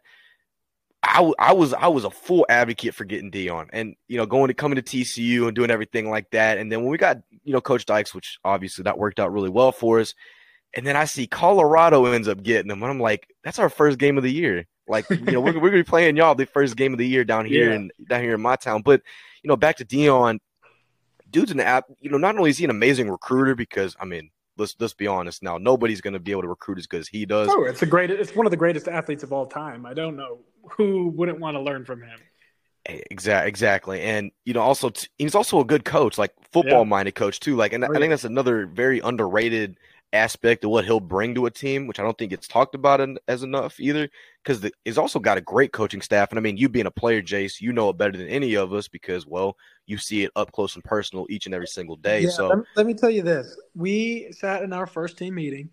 I, 1.06 1.32
I 1.38 1.52
was 1.52 1.73
I 1.75 1.88
was 1.88 2.04
a 2.04 2.11
full 2.11 2.46
advocate 2.49 2.94
for 2.94 3.04
getting 3.04 3.30
Deion, 3.30 3.68
and 3.73 3.94
you 4.08 4.16
know 4.16 4.26
going 4.26 4.49
to 4.49 4.54
coming 4.54 4.76
to 4.76 4.82
TCU 4.82 5.46
and 5.46 5.54
doing 5.54 5.70
everything 5.70 6.11
like 6.11 6.30
that. 6.30 6.58
And 6.58 6.70
then 6.73 6.80
when 6.82 6.90
we 6.90 6.99
got 6.99 7.18
you 7.44 7.52
know, 7.52 7.61
Coach 7.61 7.87
Dykes, 7.87 8.14
which 8.14 8.38
obviously 8.44 8.84
that 8.84 8.99
worked 8.99 9.20
out 9.20 9.32
really 9.32 9.50
well 9.50 9.70
for 9.70 10.00
us. 10.00 10.14
And 10.76 10.84
then 10.87 10.96
I 10.96 11.04
see 11.04 11.26
Colorado 11.26 12.06
ends 12.06 12.26
up 12.26 12.42
getting 12.42 12.68
them. 12.68 12.82
And 12.82 12.90
I'm 12.90 12.99
like, 12.99 13.28
that's 13.44 13.61
our 13.61 13.68
first 13.68 13.99
game 13.99 14.16
of 14.16 14.25
the 14.25 14.32
year. 14.32 14.66
Like, 14.88 15.08
you 15.08 15.18
know, 15.20 15.40
we're, 15.40 15.52
we're 15.54 15.70
gonna 15.70 15.82
be 15.82 15.84
playing 15.84 16.16
y'all 16.16 16.34
the 16.34 16.46
first 16.46 16.76
game 16.76 16.92
of 16.92 16.99
the 16.99 17.06
year 17.06 17.23
down 17.25 17.46
here 17.46 17.68
Yeah. 17.70 17.76
and 17.76 17.92
down 18.08 18.23
here 18.23 18.34
in 18.34 18.40
my 18.40 18.56
town. 18.56 18.82
But 18.82 19.02
you 19.42 19.49
know, 19.49 19.56
back 19.56 19.76
to 19.76 19.84
Deion, 19.84 20.38
dude's 21.30 21.52
an 21.52 21.61
app. 21.61 21.84
You 22.00 22.11
know, 22.11 22.18
not 22.18 22.37
only 22.37 22.50
is 22.50 22.58
he 22.58 22.64
an 22.64 22.70
amazing 22.70 23.08
recruiter 23.11 23.54
because 23.54 23.96
I 24.00 24.04
mean, 24.04 24.30
let's 24.56 24.75
let's 24.80 24.94
be 24.94 25.06
honest 25.06 25.42
now, 25.42 25.58
nobody's 25.58 26.00
gonna 26.00 26.18
be 26.18 26.32
able 26.32 26.42
to 26.42 26.49
recruit 26.49 26.78
as 26.78 26.87
good 26.87 27.00
as 27.00 27.08
he 27.08 27.25
does. 27.25 27.49
Oh, 27.50 27.64
it's 27.64 27.80
the 27.80 27.87
greatest. 27.87 28.20
It's 28.20 28.37
one 28.37 28.46
of 28.46 28.50
the 28.50 28.56
greatest 28.56 28.88
athletes 28.88 29.23
of 29.23 29.32
all 29.32 29.46
time. 29.46 29.87
I 29.87 29.94
don't 29.94 30.16
know 30.16 30.40
who 30.73 31.09
wouldn't 31.09 31.40
want 31.40 31.56
to 31.56 31.61
learn 31.61 31.85
from 31.85 32.02
him. 32.02 32.18
Exactly, 32.87 33.49
exactly, 33.49 34.00
and 34.02 34.30
you 34.44 34.52
know, 34.52 34.61
also 34.61 34.90
t- 34.90 35.09
he's 35.18 35.35
also 35.35 35.59
a 35.61 35.64
good 35.64 35.87
coach, 35.87 36.18
like 36.18 36.33
football 36.52 36.85
minded 36.85 37.14
coach 37.14 37.40
too. 37.40 37.56
Like, 37.56 37.73
and 37.73 37.83
Oh, 37.83 37.88
I 37.94 37.99
think 37.99 38.11
that's 38.11 38.25
another 38.25 38.66
very 38.66 39.00
underrated 39.00 39.78
aspect 40.12 40.64
of 40.64 40.71
what 40.71 40.85
he'll 40.85 41.00
bring 41.00 41.35
to 41.35 41.47
a 41.47 41.50
team, 41.50 41.87
which 41.87 41.99
I 41.99 42.02
don't 42.02 42.16
think 42.16 42.30
gets 42.30 42.47
talked 42.47 42.75
about 42.75 43.00
en- 43.00 43.18
as 43.26 43.42
enough 43.42 43.80
either. 43.80 44.09
Because 44.44 44.71
he's 44.85 44.99
also 44.99 45.18
got 45.18 45.38
a 45.38 45.40
great 45.40 45.73
coaching 45.73 46.02
staff, 46.02 46.30
and 46.30 46.38
I 46.38 46.42
mean, 46.42 46.59
you 46.59 46.68
being 46.68 46.85
a 46.85 46.90
player, 46.90 47.23
Jace, 47.23 47.61
you 47.61 47.73
know 47.73 47.88
it 47.88 47.97
better 47.97 48.18
than 48.18 48.28
any 48.28 48.54
of 48.54 48.75
us 48.75 48.87
because, 48.87 49.26
well, 49.26 49.56
you 49.87 49.97
see 49.97 50.25
it 50.25 50.30
up 50.37 50.52
close 50.52 50.75
and 50.75 50.85
personal 50.85 51.26
each 51.30 51.47
and 51.47 51.54
every 51.54 51.66
single 51.66 51.97
day. 51.97 52.21
Yeah, 52.21 52.30
so, 52.30 52.49
let, 52.49 52.59
me, 52.59 52.64
let 52.76 52.87
me 52.87 52.94
tell 52.94 53.11
you 53.11 53.23
this: 53.23 53.59
we 53.75 54.30
sat 54.33 54.62
in 54.62 54.75
our 54.75 54.87
first 54.87 55.16
team 55.16 55.35
meeting, 55.35 55.71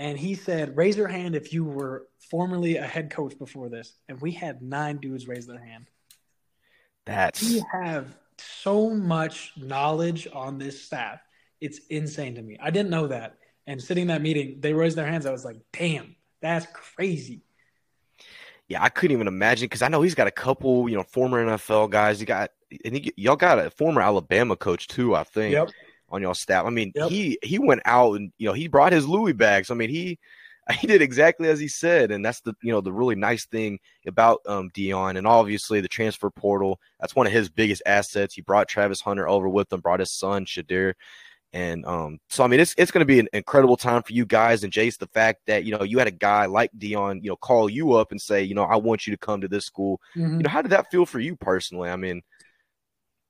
and 0.00 0.18
he 0.18 0.34
said, 0.34 0.76
"Raise 0.76 0.96
your 0.96 1.08
hand 1.08 1.36
if 1.36 1.52
you 1.52 1.62
were 1.62 2.08
formerly 2.30 2.78
a 2.78 2.86
head 2.86 3.10
coach 3.10 3.38
before 3.38 3.68
this." 3.68 3.92
And 4.08 4.20
we 4.20 4.32
had 4.32 4.62
nine 4.62 4.96
dudes 4.96 5.28
raise 5.28 5.46
their 5.46 5.62
hand. 5.62 5.88
that's 7.04 7.42
We 7.42 7.62
have 7.70 8.16
so 8.38 8.90
much 8.90 9.52
knowledge 9.56 10.26
on 10.32 10.58
this 10.58 10.82
staff; 10.82 11.20
it's 11.60 11.80
insane 11.90 12.34
to 12.36 12.42
me. 12.42 12.56
I 12.60 12.70
didn't 12.70 12.90
know 12.90 13.08
that. 13.08 13.36
And 13.66 13.80
sitting 13.80 14.02
in 14.02 14.08
that 14.08 14.22
meeting, 14.22 14.60
they 14.60 14.72
raised 14.72 14.96
their 14.96 15.06
hands. 15.06 15.26
I 15.26 15.32
was 15.32 15.44
like, 15.44 15.58
"Damn, 15.72 16.16
that's 16.40 16.66
crazy." 16.72 17.42
yeah, 18.70 18.82
I 18.82 18.88
couldn't 18.88 19.16
even 19.16 19.26
imagine 19.26 19.66
because 19.66 19.82
I 19.82 19.88
know 19.88 20.00
he's 20.00 20.14
got 20.14 20.28
a 20.28 20.30
couple, 20.30 20.88
you 20.88 20.96
know, 20.96 21.02
former 21.02 21.44
NFL 21.44 21.90
guys. 21.90 22.20
He 22.20 22.24
got, 22.24 22.52
and 22.84 22.94
he, 22.94 23.12
y'all 23.16 23.34
got 23.34 23.58
a 23.58 23.68
former 23.68 24.00
Alabama 24.00 24.56
coach 24.56 24.86
too, 24.86 25.16
I 25.16 25.24
think. 25.24 25.52
Yep. 25.52 25.70
On 26.10 26.20
y'all 26.22 26.34
staff. 26.34 26.66
I 26.66 26.70
mean, 26.70 26.92
Yep. 26.94 27.10
he 27.10 27.38
he 27.42 27.58
went 27.58 27.82
out 27.84 28.14
and 28.14 28.32
you 28.38 28.46
know 28.46 28.52
he 28.52 28.68
brought 28.68 28.92
his 28.92 29.06
Louis 29.06 29.32
bags. 29.32 29.70
I 29.70 29.74
mean, 29.74 29.90
he 29.90 30.18
he 30.80 30.86
did 30.86 31.02
exactly 31.02 31.48
as 31.48 31.58
he 31.60 31.68
said, 31.68 32.10
and 32.10 32.24
that's 32.24 32.40
the 32.40 32.54
you 32.62 32.72
know 32.72 32.80
the 32.80 32.92
really 32.92 33.14
nice 33.14 33.46
thing 33.46 33.78
about 34.06 34.40
um 34.46 34.70
Deion, 34.70 35.16
and 35.18 35.26
obviously 35.26 35.80
the 35.80 35.88
transfer 35.88 36.30
portal. 36.30 36.78
That's 37.00 37.14
one 37.16 37.26
of 37.26 37.32
his 37.32 37.48
biggest 37.48 37.82
assets. 37.86 38.34
He 38.34 38.42
brought 38.42 38.68
Travis 38.68 39.00
Hunter 39.00 39.28
over 39.28 39.48
with 39.48 39.72
him, 39.72 39.80
brought 39.80 40.00
his 40.00 40.12
son 40.12 40.44
Shedeur. 40.46 40.94
And 41.52 41.84
um, 41.84 42.18
so 42.28 42.44
I 42.44 42.46
mean, 42.46 42.60
it's 42.60 42.74
it's 42.78 42.92
going 42.92 43.00
to 43.00 43.04
be 43.12 43.18
an 43.18 43.28
incredible 43.32 43.76
time 43.76 44.02
for 44.04 44.12
you 44.12 44.24
guys 44.24 44.62
and 44.62 44.72
Jace. 44.72 44.96
The 44.98 45.08
fact 45.08 45.40
that 45.48 45.64
you 45.64 45.76
know 45.76 45.82
you 45.82 45.98
had 45.98 46.06
a 46.06 46.12
guy 46.12 46.46
like 46.46 46.70
Deion, 46.78 47.22
you 47.24 47.30
know, 47.30 47.36
call 47.36 47.68
you 47.68 47.92
up 47.94 48.12
and 48.12 48.20
say, 48.20 48.42
you 48.44 48.54
know, 48.54 48.62
I 48.62 48.76
want 48.76 49.04
you 49.06 49.12
to 49.12 49.18
come 49.18 49.40
to 49.40 49.48
this 49.48 49.66
school. 49.66 50.00
Mhm. 50.16 50.36
You 50.36 50.42
know, 50.44 50.50
how 50.50 50.62
did 50.62 50.70
that 50.70 50.90
feel 50.92 51.06
for 51.06 51.18
you 51.18 51.34
personally? 51.34 51.90
I 51.90 51.96
mean, 51.96 52.22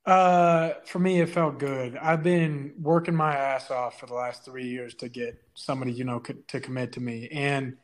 Uh, 0.06 0.72
for 0.86 0.98
me, 0.98 1.20
it 1.20 1.28
felt 1.28 1.58
good. 1.58 1.96
I've 1.96 2.22
been 2.22 2.72
working 2.80 3.14
my 3.14 3.36
ass 3.36 3.70
off 3.70 4.00
for 4.00 4.06
the 4.06 4.14
last 4.14 4.44
three 4.44 4.66
years 4.66 4.94
to 4.94 5.08
get 5.08 5.40
somebody, 5.54 5.92
you 5.92 6.04
know, 6.04 6.20
co- 6.20 6.34
to 6.48 6.60
commit 6.60 6.92
to 6.92 7.00
me. 7.00 7.28
And, 7.28 7.76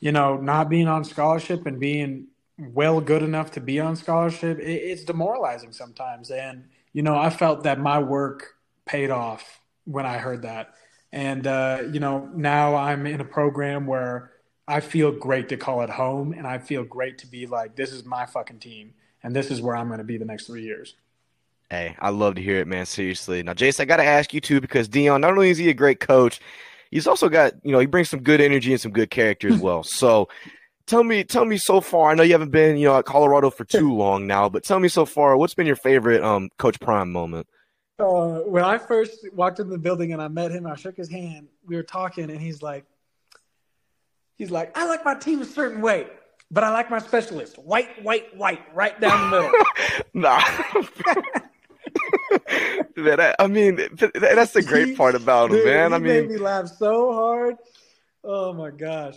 you 0.00 0.12
know, 0.12 0.36
not 0.36 0.68
being 0.68 0.88
on 0.88 1.04
scholarship 1.04 1.66
and 1.66 1.80
being 1.80 2.28
well 2.58 3.00
good 3.00 3.22
enough 3.22 3.52
to 3.52 3.60
be 3.60 3.80
on 3.80 3.96
scholarship, 3.96 4.58
it, 4.58 4.64
it's 4.64 5.04
demoralizing 5.04 5.72
sometimes. 5.72 6.30
And, 6.30 6.66
you 6.92 7.02
know, 7.02 7.16
I 7.16 7.30
felt 7.30 7.64
that 7.64 7.80
my 7.80 7.98
work 7.98 8.54
paid 8.84 9.10
off 9.10 9.60
when 9.84 10.06
I 10.06 10.18
heard 10.18 10.42
that. 10.42 10.74
And, 11.12 11.46
uh, 11.46 11.82
you 11.92 12.00
know, 12.00 12.28
now 12.34 12.74
I'm 12.76 13.06
in 13.06 13.20
a 13.20 13.24
program 13.24 13.86
where 13.86 14.32
I 14.68 14.80
feel 14.80 15.12
great 15.12 15.48
to 15.50 15.56
call 15.56 15.82
it 15.82 15.90
home 15.90 16.32
and 16.32 16.46
I 16.46 16.58
feel 16.58 16.84
great 16.84 17.18
to 17.18 17.26
be 17.26 17.46
like, 17.46 17.76
this 17.76 17.92
is 17.92 18.04
my 18.04 18.26
fucking 18.26 18.58
team 18.58 18.94
and 19.22 19.34
this 19.34 19.50
is 19.50 19.62
where 19.62 19.76
I'm 19.76 19.88
going 19.88 19.98
to 19.98 20.04
be 20.04 20.18
the 20.18 20.24
next 20.24 20.46
three 20.46 20.64
years. 20.64 20.94
Hey, 21.70 21.96
I 21.98 22.10
love 22.10 22.34
to 22.36 22.42
hear 22.42 22.58
it, 22.58 22.68
man. 22.68 22.86
Seriously. 22.86 23.42
Now, 23.42 23.54
Jace, 23.54 23.80
I 23.80 23.84
got 23.84 23.96
to 23.96 24.04
ask 24.04 24.32
you 24.34 24.40
too 24.40 24.60
because 24.60 24.88
Deion, 24.88 25.20
not 25.20 25.32
only 25.32 25.50
is 25.50 25.58
he 25.58 25.70
a 25.70 25.74
great 25.74 26.00
coach, 26.00 26.40
he's 26.90 27.06
also 27.06 27.28
got 27.28 27.54
you 27.64 27.72
know 27.72 27.78
he 27.78 27.86
brings 27.86 28.10
some 28.10 28.22
good 28.22 28.40
energy 28.40 28.72
and 28.72 28.80
some 28.80 28.92
good 28.92 29.10
character 29.10 29.48
as 29.48 29.58
well. 29.60 29.82
So, 29.82 30.28
tell 30.86 31.02
me, 31.04 31.24
tell 31.24 31.44
me 31.44 31.56
so 31.56 31.80
far. 31.80 32.10
I 32.10 32.14
know 32.14 32.22
you 32.22 32.32
haven't 32.32 32.50
been 32.50 32.76
you 32.76 32.86
know 32.86 32.98
at 32.98 33.04
Colorado 33.04 33.50
for 33.50 33.64
too 33.64 33.92
long 33.96 34.26
now, 34.26 34.48
but 34.48 34.64
tell 34.64 34.78
me 34.78 34.88
so 34.88 35.04
far, 35.04 35.36
what's 35.36 35.54
been 35.54 35.66
your 35.66 35.76
favorite 35.76 36.22
um 36.22 36.50
Coach 36.58 36.78
Prime 36.80 37.10
moment? 37.10 37.46
Uh, 37.98 38.40
when 38.40 38.64
I 38.64 38.76
first 38.78 39.26
walked 39.32 39.60
into 39.60 39.70
the 39.70 39.78
building 39.78 40.12
and 40.12 40.20
I 40.20 40.28
met 40.28 40.50
him, 40.50 40.66
I 40.66 40.74
shook 40.74 40.96
his 40.96 41.08
hand. 41.08 41.46
We 41.64 41.76
were 41.76 41.84
talking, 41.84 42.28
and 42.28 42.40
he's 42.40 42.60
like, 42.60 42.84
he's 44.36 44.50
like, 44.50 44.76
I 44.76 44.86
like 44.86 45.04
my 45.04 45.14
team 45.14 45.40
a 45.42 45.44
certain 45.44 45.80
way, 45.80 46.08
but 46.50 46.64
I 46.64 46.70
like 46.70 46.90
my 46.90 46.98
specialist, 46.98 47.56
white, 47.56 48.02
white, 48.02 48.36
white, 48.36 48.62
right 48.74 49.00
down 49.00 49.30
the 49.30 49.36
middle. 49.36 49.52
Nah. 50.14 50.42
man, 52.96 53.20
I, 53.20 53.34
I 53.38 53.46
mean, 53.46 53.76
th- 53.76 53.96
th- 53.96 54.12
that's 54.14 54.52
the 54.52 54.62
great 54.62 54.96
part 54.96 55.14
about 55.14 55.50
him, 55.50 55.56
Dude, 55.56 55.66
man. 55.66 55.90
he 55.90 55.94
I 55.94 55.98
made 55.98 56.28
mean, 56.28 56.32
me 56.32 56.38
laugh 56.38 56.68
so 56.68 57.12
hard. 57.12 57.56
Oh 58.22 58.52
my 58.52 58.70
gosh. 58.70 59.16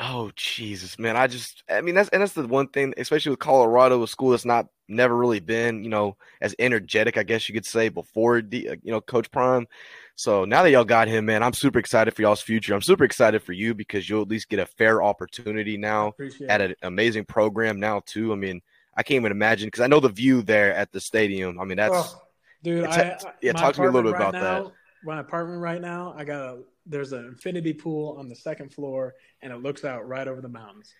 Oh 0.00 0.30
Jesus, 0.36 0.96
man! 0.98 1.16
I 1.16 1.26
just, 1.26 1.64
I 1.68 1.80
mean, 1.80 1.96
that's 1.96 2.08
and 2.10 2.22
that's 2.22 2.32
the 2.32 2.46
one 2.46 2.68
thing, 2.68 2.94
especially 2.96 3.30
with 3.30 3.40
Colorado, 3.40 4.00
a 4.02 4.06
school 4.06 4.30
that's 4.30 4.44
not 4.44 4.68
never 4.86 5.16
really 5.16 5.40
been, 5.40 5.82
you 5.82 5.90
know, 5.90 6.16
as 6.40 6.54
energetic, 6.58 7.16
I 7.16 7.24
guess 7.24 7.48
you 7.48 7.52
could 7.52 7.66
say, 7.66 7.88
before 7.88 8.40
the, 8.40 8.70
uh, 8.70 8.76
you 8.82 8.92
know, 8.92 9.00
Coach 9.00 9.30
Prime. 9.30 9.66
So 10.14 10.44
now 10.44 10.62
that 10.62 10.70
y'all 10.70 10.84
got 10.84 11.08
him, 11.08 11.26
man, 11.26 11.42
I'm 11.42 11.52
super 11.52 11.78
excited 11.78 12.14
for 12.14 12.22
y'all's 12.22 12.40
future. 12.40 12.74
I'm 12.74 12.82
super 12.82 13.04
excited 13.04 13.42
for 13.42 13.52
you 13.52 13.74
because 13.74 14.08
you'll 14.08 14.22
at 14.22 14.28
least 14.28 14.48
get 14.48 14.58
a 14.58 14.66
fair 14.66 15.02
opportunity 15.02 15.76
now 15.76 16.14
at 16.48 16.60
an 16.60 16.74
amazing 16.82 17.24
program 17.24 17.78
now 17.78 18.02
too. 18.04 18.32
I 18.32 18.36
mean, 18.36 18.60
I 18.98 19.04
can't 19.04 19.16
even 19.20 19.30
imagine 19.30 19.68
because 19.68 19.80
I 19.80 19.86
know 19.86 20.00
the 20.00 20.08
view 20.08 20.42
there 20.42 20.74
at 20.74 20.90
the 20.90 21.00
stadium. 21.00 21.60
I 21.60 21.64
mean, 21.64 21.76
that's 21.76 21.94
Oh, 21.94 22.22
dude, 22.64 22.84
I, 22.84 23.16
yeah, 23.40 23.52
talk 23.52 23.76
to 23.76 23.80
me 23.80 23.86
a 23.86 23.90
little 23.92 24.10
bit 24.10 24.16
apartment 24.16 24.42
about 24.42 24.56
right 24.56 24.62
now, 24.64 24.72
My 25.04 25.20
apartment 25.20 25.60
right 25.60 25.80
now, 25.80 26.14
I 26.16 26.24
got 26.24 26.40
a 26.40 26.62
there's 26.84 27.12
an 27.12 27.24
infinity 27.26 27.74
pool 27.74 28.16
on 28.18 28.28
the 28.28 28.34
second 28.34 28.72
floor, 28.72 29.14
and 29.40 29.52
it 29.52 29.62
looks 29.62 29.84
out 29.84 30.08
right 30.08 30.26
over 30.26 30.40
the 30.40 30.48
mountains. 30.48 30.92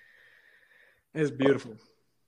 It's 1.13 1.31
beautiful. 1.33 1.77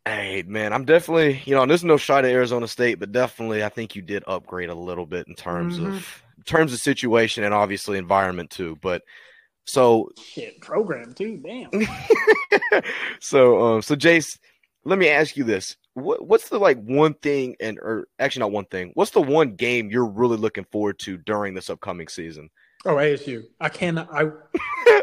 Hey 0.07 0.43
man, 0.45 0.73
I'm 0.73 0.85
definitely 0.85 1.41
you 1.45 1.55
know, 1.55 1.63
and 1.63 1.71
there's 1.71 1.85
no 1.85 1.99
shot 1.99 2.25
at 2.25 2.33
Arizona 2.33 2.67
State, 2.67 2.99
but 2.99 3.13
definitely 3.13 3.63
I 3.63 3.69
think 3.69 3.95
you 3.95 4.03
did 4.03 4.25
upgrade 4.27 4.71
a 4.71 4.75
little 4.75 5.07
bit 5.07 5.29
in 5.29 5.37
terms 5.37 5.79
Mhm. 5.79 5.87
of 5.87 6.25
in 6.39 6.43
terms 6.45 6.73
of 6.73 6.81
situation 6.81 7.45
and 7.45 7.55
obviously 7.55 7.97
environment 7.97 8.51
too. 8.51 8.77
But 8.81 9.03
so 9.67 10.11
Shit, 10.21 10.61
program 10.63 11.15
too. 11.15 11.37
Damn. 11.37 11.71
so 13.21 13.63
um 13.63 13.83
so 13.83 13.95
Jace, 13.95 14.39
let 14.85 14.99
me 14.99 15.09
ask 15.09 15.37
you 15.37 15.45
this. 15.45 15.77
What 15.95 16.27
what's 16.27 16.49
the 16.49 16.59
like 16.59 16.81
one 16.83 17.15
thing 17.15 17.57
and 17.61 17.79
or 17.79 18.09
actually 18.19 18.41
not 18.41 18.53
one 18.53 18.67
thing, 18.67 18.93
what's 18.95 19.11
the 19.11 19.21
one 19.21 19.55
game 19.57 19.91
you're 19.91 20.07
really 20.07 20.37
looking 20.37 20.65
forward 20.71 20.99
to 21.01 21.17
during 21.19 21.55
this 21.55 21.69
upcoming 21.71 22.09
season? 22.09 22.51
Oh, 22.87 22.95
ASU. 22.95 23.45
I 23.61 23.69
cannot. 23.69 24.09
I 24.13 24.31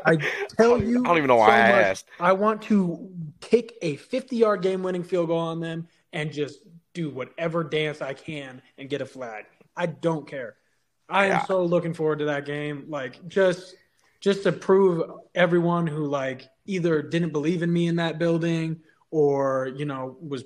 I 0.06 0.16
tell 0.58 0.82
you. 0.82 1.04
I 1.06 1.10
don't 1.10 1.18
even 1.18 1.28
know 1.28 1.36
why 1.36 1.48
so 1.48 1.52
I 1.52 1.68
much. 1.68 1.86
asked. 1.86 2.10
I 2.20 2.34
want 2.34 2.62
to 2.64 3.10
kick 3.42 3.74
a 3.82 3.98
50 3.98 4.36
yard 4.36 4.62
game 4.62 4.82
winning 4.82 5.04
field 5.04 5.28
goal 5.28 5.38
on 5.40 5.60
them 5.60 5.88
and 6.14 6.32
just 6.32 6.62
do 6.94 7.10
whatever 7.10 7.64
dance 7.64 8.02
I 8.02 8.14
can 8.14 8.62
and 8.78 8.90
get 8.90 9.02
a 9.02 9.06
flag. 9.06 9.46
I 9.76 9.86
don't 9.86 10.28
care. 10.28 10.56
I 11.10 11.28
Yeah. 11.28 11.42
am 11.42 11.46
so 11.46 11.64
looking 11.64 11.94
forward 11.94 12.20
to 12.20 12.26
that 12.26 12.46
game. 12.46 12.86
Like 12.90 13.28
just 13.28 13.76
just 14.22 14.44
to 14.44 14.52
prove 14.52 15.04
everyone 15.36 15.86
who 15.86 16.06
like 16.08 16.48
either 16.66 17.04
didn't 17.04 17.30
believe 17.32 17.62
in 17.62 17.72
me 17.72 17.88
in 17.88 17.98
that 17.98 18.18
building 18.18 18.82
or 19.12 19.72
you 19.76 19.86
know 19.86 20.18
was 20.22 20.44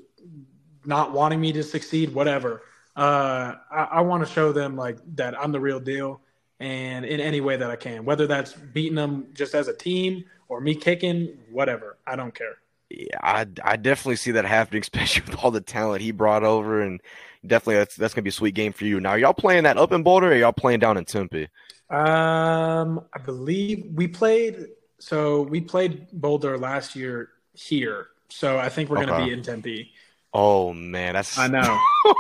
not 0.86 1.14
wanting 1.14 1.40
me 1.40 1.52
to 1.54 1.64
succeed, 1.64 2.14
whatever. 2.14 2.64
Uh, 2.96 3.56
I, 3.72 3.84
I 3.92 4.02
want 4.02 4.26
to 4.26 4.32
show 4.32 4.52
them 4.52 4.76
like 4.76 4.98
that 5.16 5.40
I'm 5.40 5.52
the 5.52 5.60
real 5.60 5.80
deal, 5.80 6.22
and 6.60 7.06
in 7.06 7.20
any 7.20 7.42
way 7.42 7.58
that 7.58 7.70
I 7.70 7.76
can, 7.76 8.06
whether 8.06 8.28
that's 8.28 8.54
beating 8.54 8.96
them 8.96 9.28
just 9.34 9.56
as 9.56 9.68
a 9.68 9.74
team 9.74 10.26
or 10.50 10.60
me 10.60 10.76
kicking, 10.76 11.38
whatever. 11.50 11.98
I 12.06 12.16
don't 12.16 12.36
care. 12.36 12.58
Yeah, 12.90 13.18
I 13.22 13.48
I 13.64 13.78
definitely 13.78 14.18
see 14.18 14.32
that 14.32 14.46
happening, 14.46 14.82
especially 14.82 15.24
with 15.32 15.44
all 15.44 15.52
the 15.52 15.62
talent 15.62 16.02
he 16.02 16.12
brought 16.12 16.44
over, 16.44 16.82
and 16.82 17.02
definitely 17.46 17.76
that's 17.76 17.96
that's 17.96 18.14
gonna 18.14 18.24
be 18.24 18.30
a 18.30 18.34
sweet 18.34 18.56
game 18.56 18.74
for 18.74 18.86
you. 18.86 19.00
Now, 19.00 19.12
are 19.12 19.20
y'all 19.20 19.34
playing 19.34 19.64
that 19.64 19.78
up 19.78 19.92
in 19.92 20.04
Boulder, 20.04 20.28
or 20.28 20.32
are 20.32 20.36
y'all 20.36 20.52
playing 20.52 20.80
down 20.80 20.98
in 20.98 21.06
Tempe? 21.06 21.48
Um, 21.90 23.06
I 23.14 23.20
believe 23.26 23.88
we 23.94 24.08
played. 24.08 24.68
So 25.00 25.42
we 25.42 25.62
played 25.62 26.08
Boulder 26.12 26.58
last 26.58 26.96
year 26.96 27.30
here. 27.54 28.08
So 28.32 28.58
I 28.58 28.70
think 28.70 28.90
we're 28.90 29.06
going 29.06 29.20
to 29.20 29.26
be 29.26 29.32
in 29.32 29.44
Tempe. 29.44 29.92
Oh 30.34 30.74
man, 30.74 31.14
that's 31.14 31.38
I 31.38 31.48
know. 31.48 31.60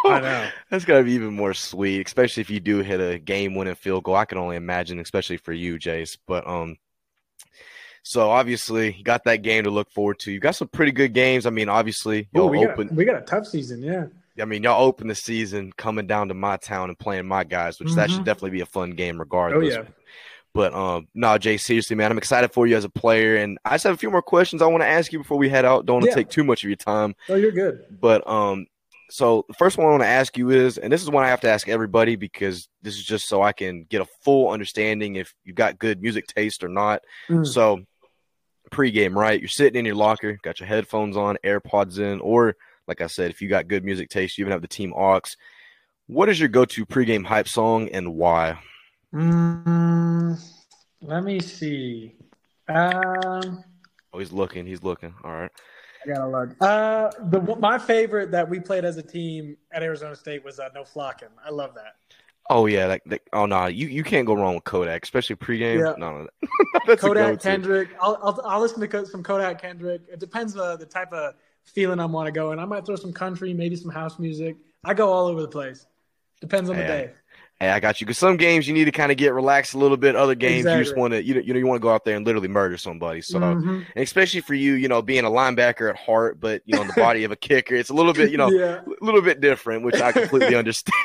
I 0.05 0.19
know. 0.19 0.49
that's 0.69 0.83
gotta 0.83 1.03
be 1.03 1.13
even 1.13 1.33
more 1.33 1.53
sweet, 1.53 2.05
especially 2.05 2.41
if 2.41 2.49
you 2.49 2.59
do 2.59 2.79
hit 2.79 2.99
a 2.99 3.17
game-winning 3.17 3.75
field 3.75 4.03
goal. 4.03 4.15
I 4.15 4.25
can 4.25 4.37
only 4.37 4.57
imagine, 4.57 4.99
especially 4.99 5.37
for 5.37 5.53
you, 5.53 5.79
Jace. 5.79 6.17
But 6.27 6.45
um, 6.45 6.75
so 8.03 8.29
obviously 8.29 8.95
you 8.95 9.03
got 9.03 9.23
that 9.25 9.43
game 9.43 9.63
to 9.63 9.69
look 9.69 9.89
forward 9.91 10.19
to. 10.19 10.31
You 10.31 10.39
got 10.39 10.55
some 10.55 10.67
pretty 10.67 10.91
good 10.91 11.13
games. 11.13 11.45
I 11.45 11.51
mean, 11.51 11.69
obviously 11.69 12.27
Ooh, 12.37 12.47
we, 12.47 12.65
open. 12.65 12.87
got, 12.87 12.97
we 12.97 13.05
got 13.05 13.21
a 13.21 13.25
tough 13.25 13.47
season. 13.47 13.81
Yeah. 13.81 14.07
I 14.39 14.45
mean, 14.45 14.63
y'all 14.63 14.83
open 14.83 15.07
the 15.07 15.15
season 15.15 15.71
coming 15.77 16.07
down 16.07 16.29
to 16.29 16.33
my 16.33 16.57
town 16.57 16.89
and 16.89 16.97
playing 16.97 17.27
my 17.27 17.43
guys, 17.43 17.79
which 17.79 17.89
mm-hmm. 17.89 17.97
that 17.97 18.09
should 18.09 18.17
mm-hmm. 18.17 18.25
definitely 18.25 18.51
be 18.51 18.61
a 18.61 18.65
fun 18.65 18.91
game 18.91 19.19
regardless. 19.19 19.75
Oh, 19.75 19.81
yeah. 19.81 19.87
But 20.53 20.73
um, 20.73 21.07
no, 21.13 21.37
Jay, 21.37 21.57
seriously, 21.57 21.95
man, 21.95 22.11
I'm 22.11 22.17
excited 22.17 22.51
for 22.51 22.67
you 22.67 22.75
as 22.75 22.83
a 22.83 22.89
player, 22.89 23.37
and 23.37 23.57
I 23.63 23.75
just 23.75 23.85
have 23.85 23.93
a 23.93 23.97
few 23.97 24.11
more 24.11 24.21
questions 24.21 24.61
I 24.61 24.67
want 24.67 24.83
to 24.83 24.87
ask 24.87 25.13
you 25.13 25.19
before 25.19 25.37
we 25.37 25.47
head 25.47 25.63
out. 25.63 25.85
Don't 25.85 25.95
want 25.95 26.05
to 26.05 26.09
yeah. 26.09 26.15
take 26.15 26.29
too 26.29 26.43
much 26.43 26.63
of 26.63 26.69
your 26.69 26.77
time. 26.77 27.15
Oh, 27.29 27.35
you're 27.35 27.51
good. 27.51 27.85
But 28.01 28.27
um, 28.29 28.67
so 29.09 29.45
the 29.47 29.53
first 29.53 29.77
one 29.77 29.87
I 29.87 29.91
want 29.91 30.03
to 30.03 30.07
ask 30.07 30.37
you 30.37 30.49
is, 30.49 30.77
and 30.77 30.91
this 30.91 31.01
is 31.01 31.09
one 31.09 31.23
I 31.23 31.29
have 31.29 31.41
to 31.41 31.49
ask 31.49 31.69
everybody 31.69 32.15
because 32.15 32.67
this 32.81 32.95
is 32.97 33.03
just 33.03 33.27
so 33.27 33.41
I 33.41 33.53
can 33.53 33.85
get 33.89 34.01
a 34.01 34.07
full 34.23 34.49
understanding 34.49 35.15
if 35.15 35.33
you've 35.45 35.55
got 35.55 35.79
good 35.79 36.01
music 36.01 36.27
taste 36.27 36.63
or 36.63 36.69
not. 36.69 37.01
Mm. 37.29 37.47
So 37.47 37.85
pregame, 38.71 39.15
right? 39.15 39.39
You're 39.39 39.49
sitting 39.49 39.79
in 39.79 39.85
your 39.85 39.95
locker, 39.95 40.37
got 40.43 40.59
your 40.59 40.67
headphones 40.67 41.17
on, 41.17 41.37
AirPods 41.45 41.99
in, 41.99 42.19
or 42.21 42.55
like 42.87 43.01
I 43.01 43.07
said, 43.07 43.31
if 43.31 43.41
you 43.41 43.49
got 43.49 43.67
good 43.67 43.83
music 43.83 44.09
taste, 44.09 44.37
you 44.37 44.43
even 44.43 44.51
have 44.51 44.61
the 44.61 44.67
team 44.67 44.93
aux. 44.93 45.21
What 46.07 46.29
is 46.29 46.39
your 46.39 46.49
go-to 46.49 46.85
pregame 46.85 47.25
hype 47.25 47.47
song 47.47 47.89
and 47.89 48.15
why? 48.15 48.59
Mm, 49.13 50.41
let 51.01 51.23
me 51.23 51.39
see. 51.39 52.15
Um, 52.69 53.63
oh, 54.13 54.19
he's 54.19 54.31
looking. 54.31 54.65
He's 54.65 54.83
looking. 54.83 55.13
All 55.23 55.31
right. 55.31 55.51
I 56.03 56.13
gotta 56.13 56.29
look. 56.29 56.55
Uh, 56.61 57.11
the 57.29 57.41
my 57.59 57.77
favorite 57.77 58.31
that 58.31 58.47
we 58.47 58.59
played 58.59 58.85
as 58.85 58.97
a 58.97 59.03
team 59.03 59.57
at 59.71 59.83
Arizona 59.83 60.15
State 60.15 60.43
was 60.43 60.59
uh, 60.59 60.69
"No 60.73 60.83
Flocking." 60.83 61.27
I 61.45 61.49
love 61.49 61.75
that. 61.75 61.95
Oh 62.49 62.65
yeah, 62.65 62.85
like, 62.85 63.03
like 63.05 63.27
oh 63.33 63.45
no, 63.45 63.67
you, 63.67 63.87
you 63.87 64.03
can't 64.03 64.25
go 64.25 64.33
wrong 64.33 64.55
with 64.55 64.63
Kodak, 64.63 65.03
especially 65.03 65.35
pregame. 65.35 65.79
Yeah. 65.79 65.93
No, 65.97 66.27
no 66.87 66.95
Kodak 66.95 67.41
Kendrick. 67.41 67.89
I'll, 68.01 68.17
I'll, 68.23 68.41
I'll 68.45 68.61
listen 68.61 68.87
to 68.87 69.05
some 69.05 69.23
Kodak 69.23 69.61
Kendrick. 69.61 70.01
It 70.11 70.19
depends 70.19 70.55
uh, 70.55 70.75
the 70.77 70.85
type 70.85 71.11
of 71.13 71.35
feeling 71.65 71.99
I 71.99 72.05
want 72.05 72.27
to 72.27 72.31
go, 72.31 72.51
and 72.51 72.59
I 72.59 72.65
might 72.65 72.85
throw 72.85 72.95
some 72.95 73.13
country, 73.13 73.53
maybe 73.53 73.75
some 73.75 73.91
house 73.91 74.17
music. 74.19 74.55
I 74.83 74.93
go 74.93 75.11
all 75.11 75.27
over 75.27 75.41
the 75.41 75.47
place. 75.47 75.85
Depends 76.39 76.69
on 76.69 76.77
the 76.77 76.83
day 76.83 77.11
hey, 77.61 77.69
I 77.69 77.79
got 77.79 78.01
you. 78.01 78.05
Because 78.07 78.17
some 78.17 78.37
games 78.37 78.67
you 78.67 78.73
need 78.73 78.85
to 78.85 78.91
kind 78.91 79.11
of 79.11 79.19
get 79.19 79.33
relaxed 79.33 79.75
a 79.75 79.77
little 79.77 79.95
bit. 79.95 80.15
Other 80.15 80.33
games 80.33 80.61
exactly. 80.61 80.79
you 80.79 80.83
just 80.83 80.97
want 80.97 81.13
to, 81.13 81.23
you 81.23 81.35
know, 81.35 81.41
you 81.41 81.53
know, 81.53 81.59
you 81.59 81.67
want 81.67 81.79
to 81.79 81.81
go 81.81 81.93
out 81.93 82.03
there 82.05 82.15
and 82.17 82.25
literally 82.25 82.47
murder 82.47 82.75
somebody. 82.75 83.21
So, 83.21 83.39
mm-hmm. 83.39 83.81
especially 83.95 84.41
for 84.41 84.55
you, 84.55 84.73
you 84.73 84.87
know, 84.87 85.03
being 85.03 85.25
a 85.25 85.29
linebacker 85.29 85.87
at 85.87 85.95
heart, 85.95 86.39
but 86.39 86.63
you 86.65 86.75
know, 86.75 86.83
the 86.83 86.93
body 86.93 87.23
of 87.23 87.31
a 87.31 87.35
kicker, 87.35 87.75
it's 87.75 87.91
a 87.91 87.93
little 87.93 88.13
bit, 88.13 88.31
you 88.31 88.37
know, 88.37 88.49
yeah. 88.49 88.81
a 88.81 89.05
little 89.05 89.21
bit 89.21 89.41
different, 89.41 89.83
which 89.83 90.01
I 90.01 90.11
completely 90.11 90.55
understand. 90.61 90.95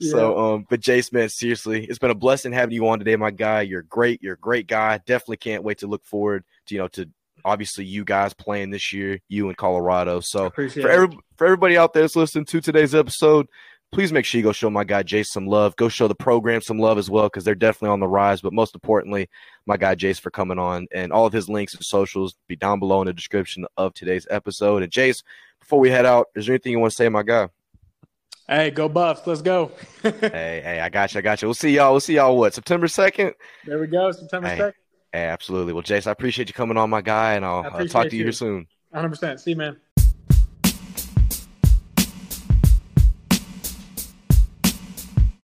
yeah. 0.00 0.10
So, 0.10 0.38
um, 0.38 0.66
but 0.68 0.80
Jace, 0.80 1.12
man, 1.12 1.28
seriously, 1.28 1.84
it's 1.84 2.00
been 2.00 2.10
a 2.10 2.16
blessing 2.16 2.52
having 2.52 2.74
you 2.74 2.88
on 2.88 2.98
today, 2.98 3.14
my 3.14 3.30
guy. 3.30 3.60
You're 3.62 3.82
great. 3.82 4.20
You're 4.22 4.34
a 4.34 4.38
great 4.38 4.66
guy. 4.66 4.98
Definitely 5.06 5.36
can't 5.36 5.62
wait 5.62 5.78
to 5.78 5.86
look 5.86 6.04
forward 6.04 6.44
to, 6.66 6.74
you 6.74 6.80
know, 6.80 6.88
to 6.88 7.08
obviously 7.44 7.84
you 7.84 8.04
guys 8.04 8.34
playing 8.34 8.70
this 8.70 8.92
year, 8.92 9.20
you 9.28 9.48
in 9.48 9.54
Colorado. 9.54 10.20
So 10.20 10.50
for 10.50 10.88
every, 10.88 11.16
for 11.36 11.46
everybody 11.46 11.76
out 11.76 11.92
there 11.92 12.02
that's 12.02 12.16
listening 12.16 12.44
to 12.46 12.60
today's 12.60 12.94
episode, 12.94 13.46
please 13.92 14.12
make 14.12 14.24
sure 14.24 14.38
you 14.38 14.44
go 14.44 14.52
show 14.52 14.70
my 14.70 14.84
guy 14.84 15.02
Jace 15.02 15.26
some 15.26 15.46
love. 15.46 15.76
Go 15.76 15.88
show 15.88 16.08
the 16.08 16.14
program 16.14 16.60
some 16.60 16.78
love 16.78 16.98
as 16.98 17.10
well 17.10 17.24
because 17.24 17.44
they're 17.44 17.54
definitely 17.54 17.92
on 17.92 18.00
the 18.00 18.08
rise. 18.08 18.40
But 18.40 18.52
most 18.52 18.74
importantly, 18.74 19.28
my 19.66 19.76
guy 19.76 19.94
Jace 19.94 20.20
for 20.20 20.30
coming 20.30 20.58
on, 20.58 20.86
and 20.92 21.12
all 21.12 21.26
of 21.26 21.32
his 21.32 21.48
links 21.48 21.74
and 21.74 21.84
socials 21.84 22.36
be 22.48 22.56
down 22.56 22.78
below 22.78 23.00
in 23.02 23.06
the 23.06 23.12
description 23.12 23.66
of 23.76 23.94
today's 23.94 24.26
episode. 24.30 24.82
And 24.82 24.92
Jace, 24.92 25.22
before 25.58 25.78
we 25.78 25.90
head 25.90 26.06
out, 26.06 26.28
is 26.34 26.46
there 26.46 26.54
anything 26.54 26.72
you 26.72 26.78
want 26.78 26.92
to 26.92 26.96
say, 26.96 27.08
my 27.08 27.22
guy? 27.22 27.48
Hey, 28.48 28.70
go 28.72 28.88
Buffs! 28.88 29.24
Let's 29.26 29.42
go. 29.42 29.70
hey, 30.02 30.60
hey, 30.64 30.80
I 30.80 30.88
got 30.88 31.14
you. 31.14 31.18
I 31.18 31.22
got 31.22 31.40
you. 31.40 31.46
We'll 31.46 31.54
see 31.54 31.70
y'all. 31.70 31.92
We'll 31.92 32.00
see 32.00 32.14
y'all. 32.14 32.36
What 32.36 32.52
September 32.52 32.88
second? 32.88 33.34
There 33.64 33.78
we 33.78 33.86
go. 33.86 34.10
September 34.10 34.48
second. 34.48 34.74
Hey, 35.12 35.20
hey, 35.20 35.24
absolutely. 35.26 35.72
Well, 35.72 35.84
Jace, 35.84 36.08
I 36.08 36.10
appreciate 36.10 36.48
you 36.48 36.54
coming 36.54 36.76
on, 36.76 36.90
my 36.90 37.00
guy, 37.00 37.34
and 37.34 37.44
I'll, 37.44 37.64
I'll 37.72 37.86
talk 37.86 38.08
to 38.08 38.16
you, 38.16 38.18
you 38.18 38.24
here 38.24 38.32
soon. 38.32 38.66
100. 38.90 39.08
percent 39.08 39.40
See 39.40 39.50
you, 39.50 39.56
man. 39.56 39.76